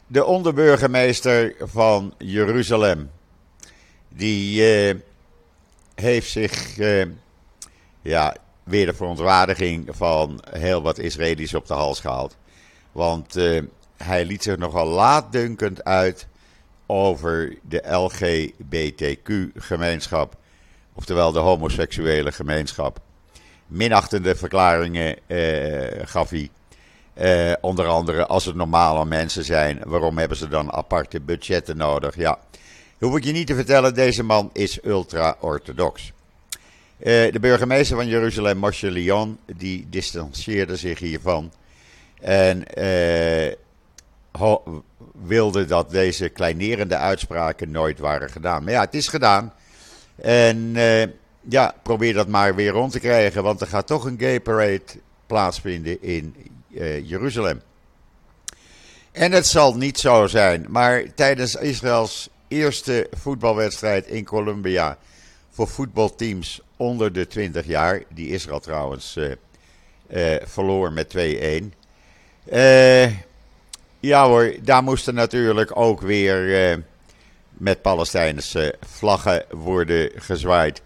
de 0.08 0.26
onderburgemeester 0.26 1.56
van 1.60 2.14
Jeruzalem. 2.18 3.12
Die 4.10 4.64
heeft 5.96 6.32
zich 6.32 6.78
ja, 8.02 8.36
weer 8.64 8.86
de 8.86 8.94
verontwaardiging 8.94 9.88
van 9.92 10.44
heel 10.50 10.82
wat 10.82 10.98
Israëli's 10.98 11.54
op 11.54 11.68
de 11.68 11.74
hals 11.74 12.00
gehaald. 12.00 12.38
Want 12.92 13.34
hij 13.98 14.26
liet 14.26 14.44
zich 14.44 14.58
nogal 14.58 14.88
laatdunkend 14.88 15.84
uit 15.84 16.28
over 16.86 17.58
de 17.62 17.92
LGBTQ-gemeenschap, 17.92 20.36
oftewel 20.94 21.32
de 21.32 21.40
homoseksuele 21.40 22.32
gemeenschap. 22.32 23.00
Minachtende 23.68 24.36
verklaringen 24.36 25.18
eh, 25.28 26.08
gaf 26.08 26.30
hij. 26.30 26.50
Eh, 27.14 27.54
onder 27.62 27.88
andere 27.88 28.26
als 28.26 28.46
het 28.46 28.56
normale 28.56 29.06
mensen 29.06 29.44
zijn, 29.44 29.82
waarom 29.86 30.18
hebben 30.18 30.38
ze 30.38 30.48
dan 30.48 30.72
aparte 30.72 31.22
budgetten 31.22 31.78
nodig? 31.78 32.16
Ja, 32.16 32.40
hoef 33.00 33.18
ik 33.18 33.24
je 33.24 33.32
niet 33.32 33.48
te 33.48 33.56
vertellen, 33.56 33.94
deze 33.94 34.24
man 34.24 34.50
is 34.54 34.84
ultra-orthodox. 34.84 36.12
Eh, 36.98 37.32
de 37.32 37.40
burgemeester 37.40 37.96
van 37.96 38.08
Jeruzalem, 38.08 38.58
Moshe 38.58 38.92
Leon, 38.92 39.38
die 39.56 39.88
distancieerde 39.90 40.76
zich 40.76 41.00
hiervan. 41.00 41.52
En 42.22 42.68
eh, 42.68 43.54
wilde 45.26 45.66
dat 45.66 45.90
deze 45.90 46.30
kleinerende 46.30 46.96
uitspraken 46.96 47.72
nooit 47.72 48.00
waren 48.00 48.30
gedaan. 48.30 48.64
Maar 48.64 48.74
ja, 48.74 48.82
het 48.82 48.94
is 48.94 49.08
gedaan. 49.08 49.54
En 50.16 50.58
uh, 50.58 51.04
ja, 51.50 51.76
probeer 51.84 52.14
dat 52.14 52.28
maar 52.28 52.56
weer 52.56 52.72
rond 52.72 52.92
te 52.92 53.00
krijgen, 53.00 53.44
want 53.44 53.62
er 53.62 53.68
gaat 53.68 53.88
toch 53.88 54.06
een 54.06 54.20
gay 54.20 54.40
parade 54.40 54.82
plaatsvinden 55.28 56.02
in 56.02 56.36
Jeruzalem. 57.04 57.62
En 59.12 59.32
het 59.32 59.48
zal 59.48 59.76
niet 59.76 60.00
zo 60.00 60.28
zijn, 60.28 60.66
maar 60.70 61.14
tijdens 61.16 61.56
Israëls 61.56 62.30
eerste 62.48 63.08
voetbalwedstrijd 63.12 64.08
in 64.08 64.26
Colombia 64.26 64.98
voor 65.54 65.68
voetbalteams 65.68 66.62
onder 66.78 67.14
de 67.14 67.28
20 67.28 67.66
jaar, 67.66 68.04
die 68.10 68.30
Israël 68.30 68.60
trouwens 68.60 69.16
uh, 69.18 69.32
uh, 70.12 70.36
verloor 70.44 70.92
met 70.92 71.16
2-1. 71.18 72.50
Ja 74.00 74.28
hoor, 74.28 74.56
daar 74.62 74.84
moesten 74.84 75.14
natuurlijk 75.14 75.78
ook 75.78 76.02
weer 76.02 76.84
met 77.50 77.82
Palestijnse 77.82 78.76
vlaggen 78.88 79.46
worden 79.50 80.12
gezwaaid. 80.16 80.82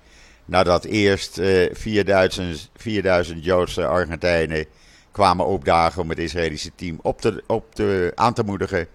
Nadat 0.46 0.86
eerst 0.86 1.38
uh, 1.38 1.70
4000, 1.74 2.70
4000 2.76 3.44
Joodse 3.44 3.86
Argentijnen 3.86 4.66
kwamen 5.12 5.46
opdagen 5.46 6.02
om 6.02 6.10
het 6.10 6.20
Israëlische 6.20 6.72
team 6.76 7.00
op 7.02 7.22
te, 7.22 7.44
op 7.48 7.76
te, 7.76 8.12
aan 8.16 8.34
te 8.34 8.44
moedigen. 8.44 8.88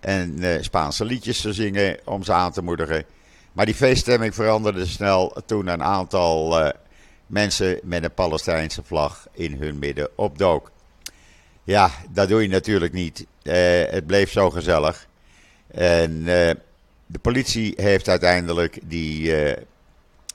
En 0.00 0.38
Spaanse 0.60 1.04
liedjes 1.04 1.40
te 1.40 1.52
zingen 1.52 1.98
om 2.04 2.22
ze 2.22 2.32
aan 2.32 2.52
te 2.52 2.62
moedigen. 2.62 3.04
Maar 3.52 3.66
die 3.66 3.74
feeststemming 3.74 4.34
veranderde 4.34 4.86
snel 4.86 5.36
toen 5.46 5.66
een 5.66 5.82
aantal 5.82 6.60
uh, 6.60 6.70
mensen 7.26 7.80
met 7.82 8.04
een 8.04 8.14
Palestijnse 8.14 8.82
vlag 8.82 9.26
in 9.32 9.56
hun 9.56 9.78
midden 9.78 10.08
opdook. 10.14 10.70
Ja, 11.64 11.90
dat 12.10 12.28
doe 12.28 12.42
je 12.42 12.48
natuurlijk 12.48 12.92
niet. 12.92 13.26
Uh, 13.42 13.54
het 13.90 14.06
bleef 14.06 14.30
zo 14.30 14.50
gezellig. 14.50 15.06
En 15.70 16.10
uh, 16.10 16.24
de 17.06 17.18
politie 17.20 17.72
heeft 17.76 18.08
uiteindelijk 18.08 18.78
die 18.82 19.34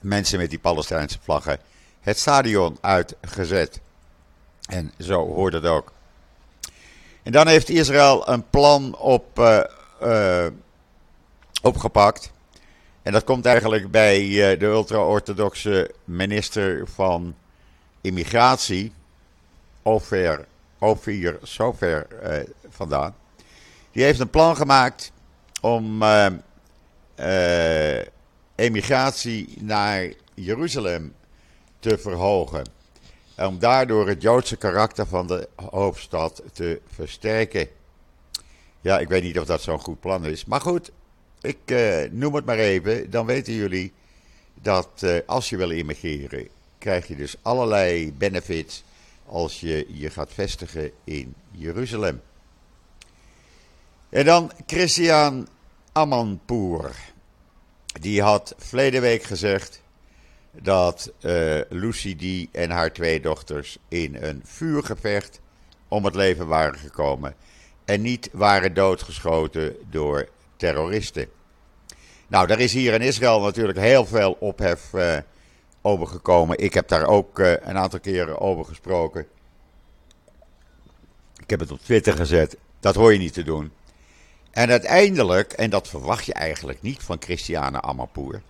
mensen 0.01 0.39
met 0.39 0.49
die 0.49 0.59
Palestijnse 0.59 1.19
vlaggen 1.21 1.59
het 1.99 2.19
stadion 2.19 2.77
uitgezet. 2.81 3.79
En 4.69 4.91
zo 4.99 5.27
hoort 5.33 5.53
het 5.53 5.65
ook. 5.65 5.91
En 7.23 7.31
dan 7.31 7.47
heeft 7.47 7.69
Israël 7.69 8.29
een 8.29 8.49
plan 8.49 8.97
op, 8.97 9.41
opgepakt. 11.61 12.31
En 13.07 13.13
dat 13.13 13.23
komt 13.23 13.45
eigenlijk 13.45 13.91
bij 13.91 14.19
de 14.57 14.65
ultra-orthodoxe 14.65 15.91
minister 16.03 16.87
van 16.87 17.35
Immigratie, 18.01 18.91
Ofer 19.81 20.45
Ophir 20.77 21.39
Sofer 21.43 22.07
uh, 22.23 22.37
vandaan. 22.69 23.15
Die 23.91 24.03
heeft 24.03 24.19
een 24.19 24.29
plan 24.29 24.55
gemaakt 24.55 25.11
om 25.61 26.03
uh, 26.03 26.27
emigratie 28.55 29.57
naar 29.59 30.13
Jeruzalem 30.33 31.13
te 31.79 31.97
verhogen. 31.97 32.69
Om 33.37 33.59
daardoor 33.59 34.07
het 34.07 34.21
Joodse 34.21 34.55
karakter 34.55 35.07
van 35.07 35.27
de 35.27 35.49
hoofdstad 35.55 36.41
te 36.53 36.81
versterken. 36.93 37.67
Ja, 38.81 38.99
ik 38.99 39.07
weet 39.07 39.23
niet 39.23 39.39
of 39.39 39.45
dat 39.45 39.61
zo'n 39.61 39.79
goed 39.79 39.99
plan 39.99 40.25
is. 40.25 40.45
Maar 40.45 40.61
goed, 40.61 40.91
ik 41.41 41.75
noem 42.11 42.35
het 42.35 42.45
maar 42.45 42.57
even. 42.57 43.09
Dan 43.09 43.25
weten 43.25 43.53
jullie 43.53 43.93
dat 44.61 45.05
als 45.25 45.49
je 45.49 45.57
wil 45.57 45.69
immigreren, 45.69 46.47
krijg 46.77 47.07
je 47.07 47.15
dus 47.15 47.35
allerlei 47.41 48.13
benefits 48.13 48.83
als 49.25 49.59
je 49.59 49.85
je 49.87 50.09
gaat 50.09 50.33
vestigen 50.33 50.91
in 51.03 51.35
Jeruzalem. 51.51 52.21
En 54.09 54.25
dan 54.25 54.51
Christian 54.65 55.47
Amanpour. 55.91 56.95
Die 57.99 58.21
had 58.21 58.55
verleden 58.57 59.01
week 59.01 59.23
gezegd 59.23 59.81
dat 60.51 61.11
uh, 61.21 61.59
Lucy 61.69 62.15
die 62.15 62.49
en 62.51 62.69
haar 62.69 62.93
twee 62.93 63.19
dochters 63.19 63.77
in 63.87 64.15
een 64.15 64.41
vuurgevecht 64.43 65.39
om 65.87 66.05
het 66.05 66.15
leven 66.15 66.47
waren 66.47 66.79
gekomen 66.79 67.35
en 67.85 68.01
niet 68.01 68.29
waren 68.31 68.73
doodgeschoten 68.73 69.75
door 69.89 70.29
terroristen. 70.57 71.29
Nou, 72.27 72.47
daar 72.47 72.59
is 72.59 72.73
hier 72.73 72.93
in 72.93 73.01
Israël 73.01 73.41
natuurlijk 73.41 73.79
heel 73.79 74.05
veel 74.05 74.37
ophef 74.39 74.93
uh, 74.93 75.17
over 75.81 76.07
gekomen. 76.07 76.57
Ik 76.57 76.73
heb 76.73 76.87
daar 76.87 77.05
ook 77.05 77.39
uh, 77.39 77.51
een 77.51 77.77
aantal 77.77 77.99
keren 77.99 78.39
over 78.39 78.65
gesproken. 78.65 79.27
Ik 81.37 81.49
heb 81.49 81.59
het 81.59 81.71
op 81.71 81.79
Twitter 81.79 82.13
gezet. 82.13 82.57
Dat 82.79 82.95
hoor 82.95 83.13
je 83.13 83.19
niet 83.19 83.33
te 83.33 83.43
doen. 83.43 83.71
En 84.51 84.69
uiteindelijk, 84.69 85.53
en 85.53 85.69
dat 85.69 85.87
verwacht 85.87 86.25
je 86.25 86.33
eigenlijk 86.33 86.81
niet 86.81 87.03
van 87.03 87.17
Christiane 87.19 87.81
Amapour. 87.81 88.41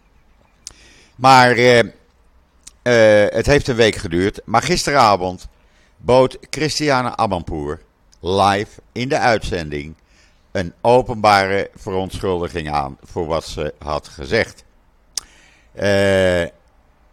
Maar 1.16 1.58
uh, 1.58 1.82
het 3.30 3.46
heeft 3.46 3.68
een 3.68 3.76
week 3.76 3.96
geduurd. 3.96 4.42
Maar 4.46 4.62
gisteravond 4.62 5.48
bood 5.98 6.38
Christiane 6.50 7.16
Amanpour 7.16 7.82
live 8.20 8.82
in 8.92 9.10
de 9.10 9.18
uitzending 9.18 9.96
een 10.58 10.74
openbare 10.82 11.70
verontschuldiging 11.76 12.72
aan 12.72 12.98
voor 13.04 13.26
wat 13.26 13.46
ze 13.46 13.74
had 13.80 14.08
gezegd. 14.08 14.64
Uh, 15.76 15.84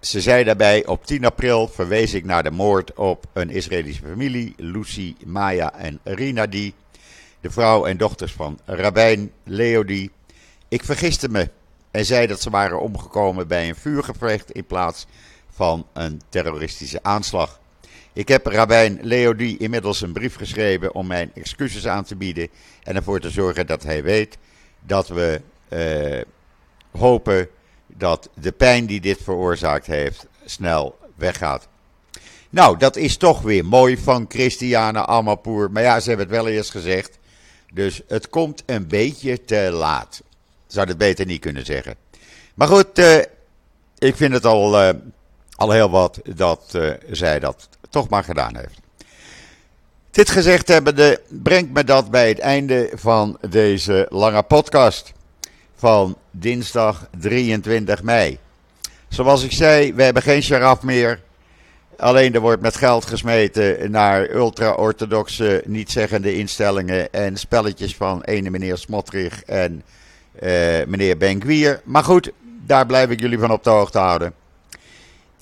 ze 0.01 0.21
zei 0.21 0.45
daarbij: 0.45 0.87
Op 0.87 1.07
10 1.07 1.25
april 1.25 1.69
verwees 1.69 2.15
ik 2.15 2.25
naar 2.25 2.43
de 2.43 2.51
moord 2.51 2.95
op 2.95 3.25
een 3.33 3.51
Israëlische 3.51 4.03
familie, 4.03 4.55
Lucy, 4.57 5.15
Maya 5.25 5.75
en 5.75 6.01
Rinadi, 6.03 6.75
de 7.41 7.51
vrouw 7.51 7.85
en 7.87 7.97
dochters 7.97 8.33
van 8.33 8.59
Rabijn 8.65 9.31
Leodi. 9.45 10.11
Ik 10.69 10.85
vergiste 10.85 11.29
me 11.29 11.51
en 11.91 12.05
zei 12.05 12.27
dat 12.27 12.41
ze 12.41 12.51
waren 12.51 12.81
omgekomen 12.81 13.49
bij 13.49 13.69
een 13.69 13.77
vuurgevecht 13.77 14.51
in 14.51 14.67
plaats 14.67 15.07
van 15.51 15.87
een 15.93 16.21
terroristische 16.29 17.03
aanslag. 17.03 17.61
Ik 18.15 18.29
heb 18.29 18.47
Rabijn 18.47 18.99
Leodi 19.03 19.57
inmiddels 19.57 20.01
een 20.01 20.13
brief 20.13 20.37
geschreven 20.37 20.95
om 20.95 21.07
mijn 21.07 21.31
excuses 21.35 21.87
aan 21.87 22.05
te 22.05 22.17
bieden 22.17 22.49
en 22.83 22.97
ervoor 22.97 23.21
te 23.21 23.31
zorgen 23.31 23.67
dat 23.67 23.83
hij 23.83 24.03
weet 24.03 24.39
dat 24.81 25.09
we 25.09 25.41
uh, 25.69 26.21
hopen 27.01 27.49
dat 27.87 28.29
de 28.41 28.53
pijn 28.53 28.87
die 28.87 29.01
dit 29.01 29.19
veroorzaakt 29.23 29.87
heeft 29.87 30.27
snel 30.45 30.99
weggaat. 31.15 31.69
Nou, 32.51 32.79
dat 32.79 32.97
is 32.97 33.17
toch 33.17 33.41
weer 33.41 33.65
mooi 33.65 33.99
van 33.99 34.27
Christiane 34.29 35.07
Amapour. 35.07 35.71
Maar 35.71 35.83
ja, 35.83 36.01
ze 36.01 36.09
hebben 36.09 36.27
het 36.27 36.37
wel 36.37 36.49
eerst 36.49 36.71
gezegd. 36.71 37.19
Dus 37.73 38.03
het 38.09 38.29
komt 38.29 38.63
een 38.67 38.87
beetje 38.87 39.45
te 39.45 39.71
laat. 39.73 40.23
Zou 40.67 40.89
het 40.89 40.99
beter 40.99 41.27
niet 41.27 41.41
kunnen 41.41 41.67
zeggen. 41.67 41.97
Maar 42.55 42.69
goed, 42.69 42.99
uh, 42.99 43.19
ik 43.99 44.17
vind 44.17 44.33
het 44.33 44.45
al, 44.45 44.83
uh, 44.83 44.91
al 45.57 45.71
heel 45.71 45.91
wat 45.91 46.21
dat 46.35 46.73
uh, 46.77 46.91
zij 47.11 47.41
dat 47.41 47.69
toch 47.91 48.09
maar 48.09 48.25
gedaan 48.25 48.57
heeft. 48.57 48.81
Dit 50.11 50.31
gezegd 50.31 50.69
hebbende 50.69 51.21
brengt 51.29 51.73
me 51.73 51.85
dat 51.85 52.11
bij 52.11 52.29
het 52.29 52.39
einde 52.39 52.91
van 52.95 53.39
deze 53.49 54.07
lange 54.11 54.43
podcast 54.43 55.13
van 55.77 56.17
dinsdag 56.31 57.09
23 57.19 58.03
mei. 58.03 58.39
Zoals 59.09 59.43
ik 59.43 59.53
zei, 59.53 59.95
we 59.95 60.03
hebben 60.03 60.23
geen 60.23 60.43
sharaf 60.43 60.83
meer. 60.83 61.21
Alleen 61.99 62.35
er 62.35 62.41
wordt 62.41 62.63
met 62.63 62.77
geld 62.77 63.05
gesmeten 63.05 63.91
naar 63.91 64.31
ultra-orthodoxe, 64.31 65.63
niet-zeggende 65.67 66.35
instellingen 66.35 67.13
en 67.13 67.37
spelletjes 67.37 67.97
van 67.97 68.23
ene 68.23 68.51
meneer 68.51 68.79
Smotrich 68.79 69.43
en 69.45 69.83
uh, 70.43 70.51
meneer 70.87 71.17
Benkwier. 71.17 71.81
Maar 71.85 72.05
goed, 72.05 72.33
daar 72.67 72.87
blijf 72.87 73.11
ik 73.11 73.21
jullie 73.21 73.39
van 73.39 73.51
op 73.51 73.65
de 73.65 73.71
hoogte 73.71 73.99
houden. 73.99 74.35